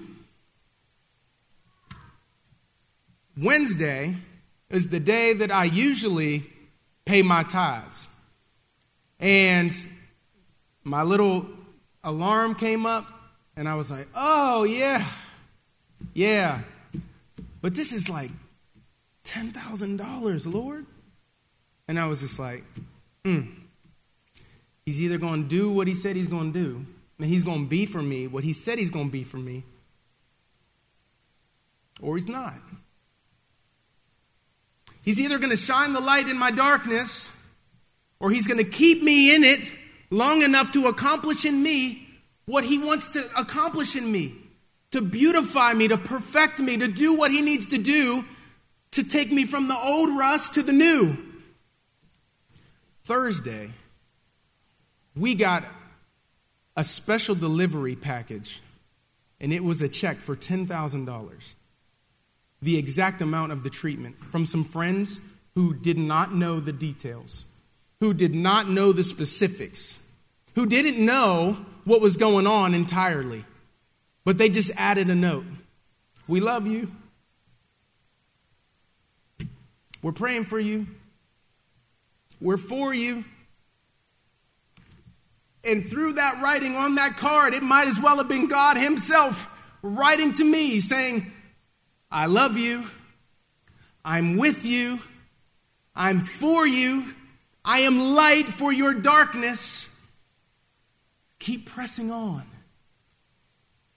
Wednesday 3.38 4.17
is 4.70 4.89
the 4.89 4.99
day 4.99 5.34
that 5.34 5.49
I 5.49 5.63
usually 5.63 6.43
pay 7.05 7.22
my 7.22 7.43
tithes. 7.43 8.07
And 9.20 9.72
my 10.84 11.03
little 11.03 11.45
alarm 12.03 12.55
came 12.55 12.86
up 12.86 13.05
And 13.55 13.67
I 13.67 13.76
was 13.76 13.91
like, 13.91 14.07
oh, 14.15 14.63
yeah, 14.63 15.03
yeah. 16.13 16.61
But 17.61 17.76
this 17.76 17.91
is 17.91 18.09
like 18.09 18.32
$10,000, 19.26 20.53
Lord. 20.53 20.86
And 21.89 21.99
I 21.99 22.05
was 22.05 22.21
just 22.21 22.37
like, 22.37 22.63
hmm. 23.25 23.41
He's 24.85 25.01
either 25.01 25.17
going 25.17 25.43
to 25.43 25.49
do 25.49 25.71
what 25.71 25.87
he 25.87 25.95
said 25.95 26.15
he's 26.15 26.27
going 26.27 26.53
to 26.53 26.59
do, 26.59 26.85
and 27.17 27.27
he's 27.27 27.41
going 27.41 27.63
to 27.63 27.69
be 27.69 27.87
for 27.87 28.01
me 28.01 28.27
what 28.27 28.43
he 28.43 28.53
said 28.53 28.77
he's 28.77 28.91
going 28.91 29.07
to 29.07 29.11
be 29.11 29.23
for 29.23 29.37
me, 29.37 29.63
or 31.99 32.15
he's 32.15 32.27
not. 32.27 32.53
He's 35.01 35.19
either 35.19 35.39
going 35.39 35.49
to 35.49 35.57
shine 35.57 35.93
the 35.93 35.99
light 35.99 36.27
in 36.27 36.37
my 36.37 36.51
darkness, 36.51 37.35
or 38.19 38.29
he's 38.29 38.47
going 38.47 38.63
to 38.63 38.69
keep 38.69 39.01
me 39.01 39.35
in 39.35 39.43
it 39.43 39.73
long 40.11 40.43
enough 40.43 40.71
to 40.73 40.87
accomplish 40.87 41.43
in 41.43 41.61
me 41.61 42.07
what 42.45 42.63
he 42.63 42.77
wants 42.77 43.07
to 43.09 43.27
accomplish 43.35 43.95
in 43.95 44.11
me, 44.11 44.35
to 44.91 45.01
beautify 45.01 45.73
me, 45.73 45.87
to 45.87 45.97
perfect 45.97 46.59
me, 46.59 46.77
to 46.77 46.87
do 46.87 47.15
what 47.15 47.31
he 47.31 47.41
needs 47.41 47.67
to 47.67 47.79
do 47.79 48.23
to 48.91 49.03
take 49.03 49.31
me 49.31 49.45
from 49.45 49.67
the 49.67 49.77
old 49.77 50.15
rust 50.15 50.53
to 50.53 50.61
the 50.61 50.73
new. 50.73 51.17
Thursday, 53.10 53.72
we 55.16 55.34
got 55.34 55.64
a 56.78 56.84
special 56.84 57.34
delivery 57.34 57.95
package, 57.95 58.62
and 59.41 59.51
it 59.51 59.64
was 59.64 59.82
a 59.82 59.89
check 59.89 60.18
for 60.18 60.36
$10,000. 60.36 61.55
The 62.62 62.78
exact 62.78 63.20
amount 63.24 63.51
of 63.51 63.64
the 63.64 63.72
treatment 63.72 64.20
from 64.20 64.45
some 64.45 64.64
friends 64.64 65.20
who 65.55 65.74
did 65.74 65.97
not 65.97 66.36
know 66.36 66.60
the 66.60 66.72
details, 66.72 67.45
who 67.99 68.14
did 68.14 68.36
not 68.36 68.70
know 68.70 68.91
the 68.91 69.03
specifics, 69.03 69.97
who 70.53 70.68
didn't 70.68 71.03
know 71.03 71.66
what 71.86 72.01
was 72.01 72.16
going 72.16 72.45
on 72.45 72.76
entirely, 72.76 73.43
but 74.24 74.38
they 74.38 74.49
just 74.49 74.70
added 74.78 75.10
a 75.10 75.16
note. 75.16 75.45
We 76.28 76.41
love 76.41 76.68
you. 76.68 76.91
We're 80.03 80.12
praying 80.12 80.43
for 80.43 80.60
you. 80.60 80.86
We're 82.41 82.57
for 82.57 82.93
you. 82.93 83.23
And 85.63 85.85
through 85.85 86.13
that 86.13 86.41
writing 86.41 86.75
on 86.75 86.95
that 86.95 87.17
card, 87.17 87.53
it 87.53 87.63
might 87.63 87.87
as 87.87 87.99
well 87.99 88.17
have 88.17 88.29
been 88.29 88.47
God 88.47 88.77
Himself 88.77 89.47
writing 89.81 90.33
to 90.33 90.43
me 90.43 90.79
saying, 90.79 91.31
I 92.11 92.25
love 92.25 92.57
you. 92.57 92.85
I'm 94.03 94.37
with 94.37 94.65
you. 94.65 94.99
I'm 95.95 96.21
for 96.21 96.65
you. 96.65 97.13
I 97.63 97.79
am 97.79 98.15
light 98.15 98.45
for 98.45 98.71
your 98.71 98.93
darkness. 98.93 99.99
Keep 101.39 101.67
pressing 101.67 102.09
on. 102.09 102.45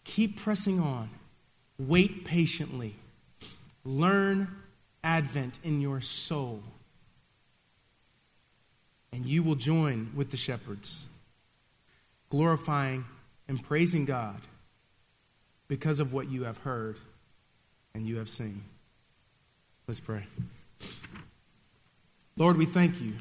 Keep 0.05 0.40
pressing 0.40 0.80
on. 0.80 1.11
Wait 1.78 2.24
patiently. 2.24 2.97
Learn 3.84 4.49
Advent 5.03 5.61
in 5.64 5.80
your 5.80 6.01
soul. 6.01 6.62
And 9.13 9.27
you 9.27 9.43
will 9.43 9.55
join 9.55 10.11
with 10.17 10.31
the 10.31 10.37
shepherds, 10.37 11.07
glorifying 12.31 13.05
and 13.47 13.63
praising 13.63 14.05
God 14.05 14.41
because 15.69 16.01
of 16.01 16.13
what 16.13 16.31
you 16.31 16.45
have 16.45 16.59
heard 16.59 16.97
and 17.95 18.07
you 18.07 18.17
have 18.17 18.29
seen. 18.29 18.63
Let's 19.87 20.01
pray. 20.01 20.25
Lord, 22.37 22.57
we 22.57 22.65
thank 22.65 23.01
you. 23.03 23.15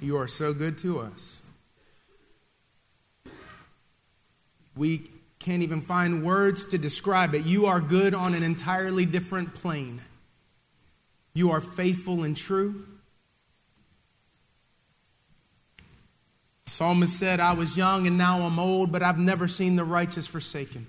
You 0.00 0.16
are 0.18 0.28
so 0.28 0.52
good 0.52 0.76
to 0.78 1.00
us. 1.00 1.40
We 4.76 5.10
can't 5.38 5.62
even 5.62 5.80
find 5.80 6.24
words 6.24 6.64
to 6.66 6.78
describe 6.78 7.34
it. 7.34 7.44
You 7.44 7.66
are 7.66 7.80
good 7.80 8.14
on 8.14 8.34
an 8.34 8.42
entirely 8.42 9.06
different 9.06 9.54
plane. 9.54 10.00
You 11.34 11.50
are 11.50 11.60
faithful 11.60 12.24
and 12.24 12.36
true. 12.36 12.86
psalmist 16.72 17.18
said, 17.18 17.38
I 17.38 17.52
was 17.52 17.76
young 17.76 18.06
and 18.06 18.16
now 18.16 18.40
I'm 18.40 18.58
old, 18.58 18.90
but 18.90 19.02
I've 19.02 19.18
never 19.18 19.46
seen 19.46 19.76
the 19.76 19.84
righteous 19.84 20.26
forsaken 20.26 20.86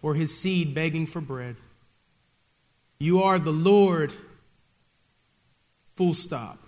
or 0.00 0.14
his 0.14 0.36
seed 0.36 0.74
begging 0.74 1.06
for 1.06 1.20
bread. 1.20 1.56
You 2.98 3.22
are 3.22 3.38
the 3.38 3.52
Lord, 3.52 4.12
full 5.96 6.14
stop. 6.14 6.58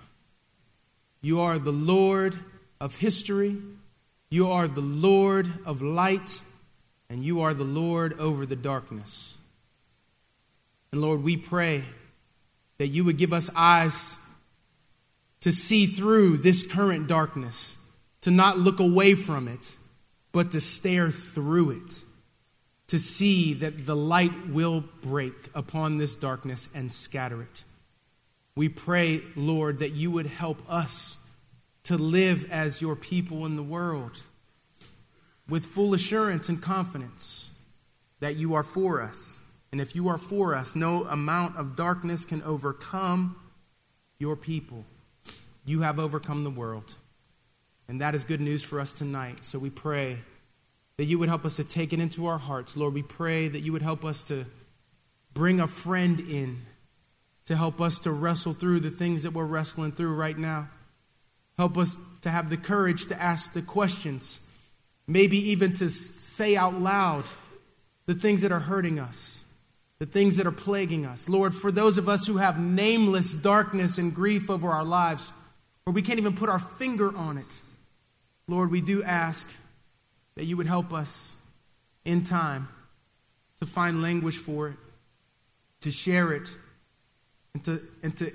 You 1.22 1.40
are 1.40 1.58
the 1.58 1.72
Lord 1.72 2.36
of 2.80 2.98
history. 2.98 3.56
You 4.30 4.50
are 4.50 4.68
the 4.68 4.80
Lord 4.80 5.48
of 5.64 5.80
light 5.80 6.42
and 7.08 7.24
you 7.24 7.40
are 7.40 7.54
the 7.54 7.64
Lord 7.64 8.18
over 8.18 8.44
the 8.44 8.56
darkness. 8.56 9.36
And 10.92 11.00
Lord, 11.00 11.22
we 11.22 11.36
pray 11.36 11.84
that 12.78 12.88
you 12.88 13.04
would 13.04 13.18
give 13.18 13.32
us 13.32 13.50
eyes 13.56 14.18
to 15.40 15.52
see 15.52 15.86
through 15.86 16.38
this 16.38 16.66
current 16.66 17.06
darkness, 17.06 17.78
to 18.22 18.30
not 18.30 18.58
look 18.58 18.80
away 18.80 19.14
from 19.14 19.46
it, 19.48 19.76
but 20.32 20.50
to 20.52 20.60
stare 20.60 21.10
through 21.10 21.70
it, 21.70 22.02
to 22.88 22.98
see 22.98 23.54
that 23.54 23.86
the 23.86 23.96
light 23.96 24.48
will 24.48 24.84
break 25.02 25.34
upon 25.54 25.98
this 25.98 26.16
darkness 26.16 26.68
and 26.74 26.92
scatter 26.92 27.42
it. 27.42 27.64
We 28.56 28.68
pray, 28.68 29.22
Lord, 29.36 29.78
that 29.78 29.92
you 29.92 30.10
would 30.10 30.26
help 30.26 30.60
us 30.68 31.24
to 31.84 31.96
live 31.96 32.50
as 32.50 32.82
your 32.82 32.96
people 32.96 33.46
in 33.46 33.56
the 33.56 33.62
world 33.62 34.18
with 35.48 35.64
full 35.64 35.94
assurance 35.94 36.48
and 36.48 36.60
confidence 36.60 37.50
that 38.20 38.36
you 38.36 38.54
are 38.54 38.62
for 38.62 39.00
us. 39.00 39.40
And 39.70 39.80
if 39.80 39.94
you 39.94 40.08
are 40.08 40.18
for 40.18 40.54
us, 40.54 40.74
no 40.74 41.04
amount 41.04 41.56
of 41.56 41.76
darkness 41.76 42.24
can 42.24 42.42
overcome 42.42 43.36
your 44.18 44.36
people. 44.36 44.84
You 45.64 45.80
have 45.80 45.98
overcome 45.98 46.44
the 46.44 46.50
world. 46.50 46.96
And 47.86 48.00
that 48.00 48.14
is 48.14 48.24
good 48.24 48.40
news 48.40 48.62
for 48.62 48.80
us 48.80 48.92
tonight. 48.92 49.44
So 49.44 49.58
we 49.58 49.70
pray 49.70 50.18
that 50.96 51.04
you 51.04 51.18
would 51.18 51.28
help 51.28 51.44
us 51.44 51.56
to 51.56 51.64
take 51.64 51.92
it 51.92 52.00
into 52.00 52.26
our 52.26 52.38
hearts. 52.38 52.76
Lord, 52.76 52.94
we 52.94 53.02
pray 53.02 53.48
that 53.48 53.60
you 53.60 53.72
would 53.72 53.82
help 53.82 54.04
us 54.04 54.24
to 54.24 54.46
bring 55.34 55.60
a 55.60 55.66
friend 55.66 56.20
in 56.20 56.62
to 57.46 57.56
help 57.56 57.80
us 57.80 57.98
to 58.00 58.12
wrestle 58.12 58.52
through 58.52 58.80
the 58.80 58.90
things 58.90 59.22
that 59.22 59.32
we're 59.32 59.44
wrestling 59.44 59.92
through 59.92 60.14
right 60.14 60.36
now. 60.36 60.68
Help 61.56 61.78
us 61.78 61.96
to 62.20 62.30
have 62.30 62.50
the 62.50 62.56
courage 62.56 63.06
to 63.06 63.22
ask 63.22 63.52
the 63.52 63.62
questions 63.62 64.40
maybe 65.08 65.38
even 65.50 65.72
to 65.72 65.88
say 65.88 66.54
out 66.54 66.74
loud 66.74 67.24
the 68.06 68.14
things 68.14 68.42
that 68.42 68.52
are 68.52 68.60
hurting 68.60 69.00
us, 69.00 69.37
the 69.98 70.06
things 70.06 70.36
that 70.36 70.46
are 70.46 70.52
plaguing 70.52 71.04
us. 71.04 71.28
Lord, 71.28 71.54
for 71.54 71.72
those 71.72 71.98
of 71.98 72.08
us 72.08 72.26
who 72.26 72.36
have 72.36 72.58
nameless 72.58 73.34
darkness 73.34 73.98
and 73.98 74.14
grief 74.14 74.48
over 74.48 74.68
our 74.68 74.84
lives, 74.84 75.32
where 75.84 75.92
we 75.92 76.02
can't 76.02 76.18
even 76.18 76.34
put 76.34 76.48
our 76.48 76.58
finger 76.60 77.14
on 77.16 77.36
it, 77.38 77.62
Lord, 78.46 78.70
we 78.70 78.80
do 78.80 79.02
ask 79.02 79.50
that 80.36 80.44
you 80.44 80.56
would 80.56 80.66
help 80.66 80.92
us 80.92 81.36
in 82.04 82.22
time 82.22 82.68
to 83.60 83.66
find 83.66 84.00
language 84.00 84.36
for 84.36 84.68
it, 84.68 84.76
to 85.80 85.90
share 85.90 86.32
it, 86.32 86.56
and 87.54 87.64
to, 87.64 87.80
and 88.02 88.16
to 88.16 88.30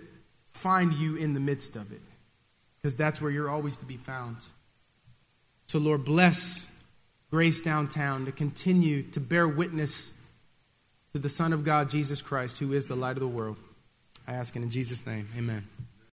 find 0.51 0.93
you 0.93 1.15
in 1.15 1.33
the 1.33 1.39
midst 1.39 1.75
of 1.77 1.91
it, 1.91 2.01
because 2.81 2.95
that's 2.95 3.21
where 3.21 3.31
you're 3.31 3.49
always 3.49 3.77
to 3.77 3.85
be 3.85 3.95
found. 3.95 4.37
So, 5.67 5.79
Lord, 5.79 6.03
bless 6.03 6.69
Grace 7.31 7.61
Downtown 7.61 8.25
to 8.25 8.31
continue 8.31 9.01
to 9.11 9.19
bear 9.19 9.47
witness 9.47 10.22
to 11.13 11.19
the 11.19 11.29
Son 11.29 11.53
of 11.53 11.63
God, 11.63 11.91
Jesus 11.91 12.23
Christ, 12.23 12.57
who 12.57 12.73
is 12.73 12.87
the 12.87 12.95
light 12.95 13.17
of 13.17 13.19
the 13.19 13.27
world. 13.27 13.57
I 14.27 14.33
ask 14.33 14.55
it 14.55 14.63
in 14.63 14.71
Jesus' 14.71 15.05
name. 15.05 15.27
Amen. 15.37 15.67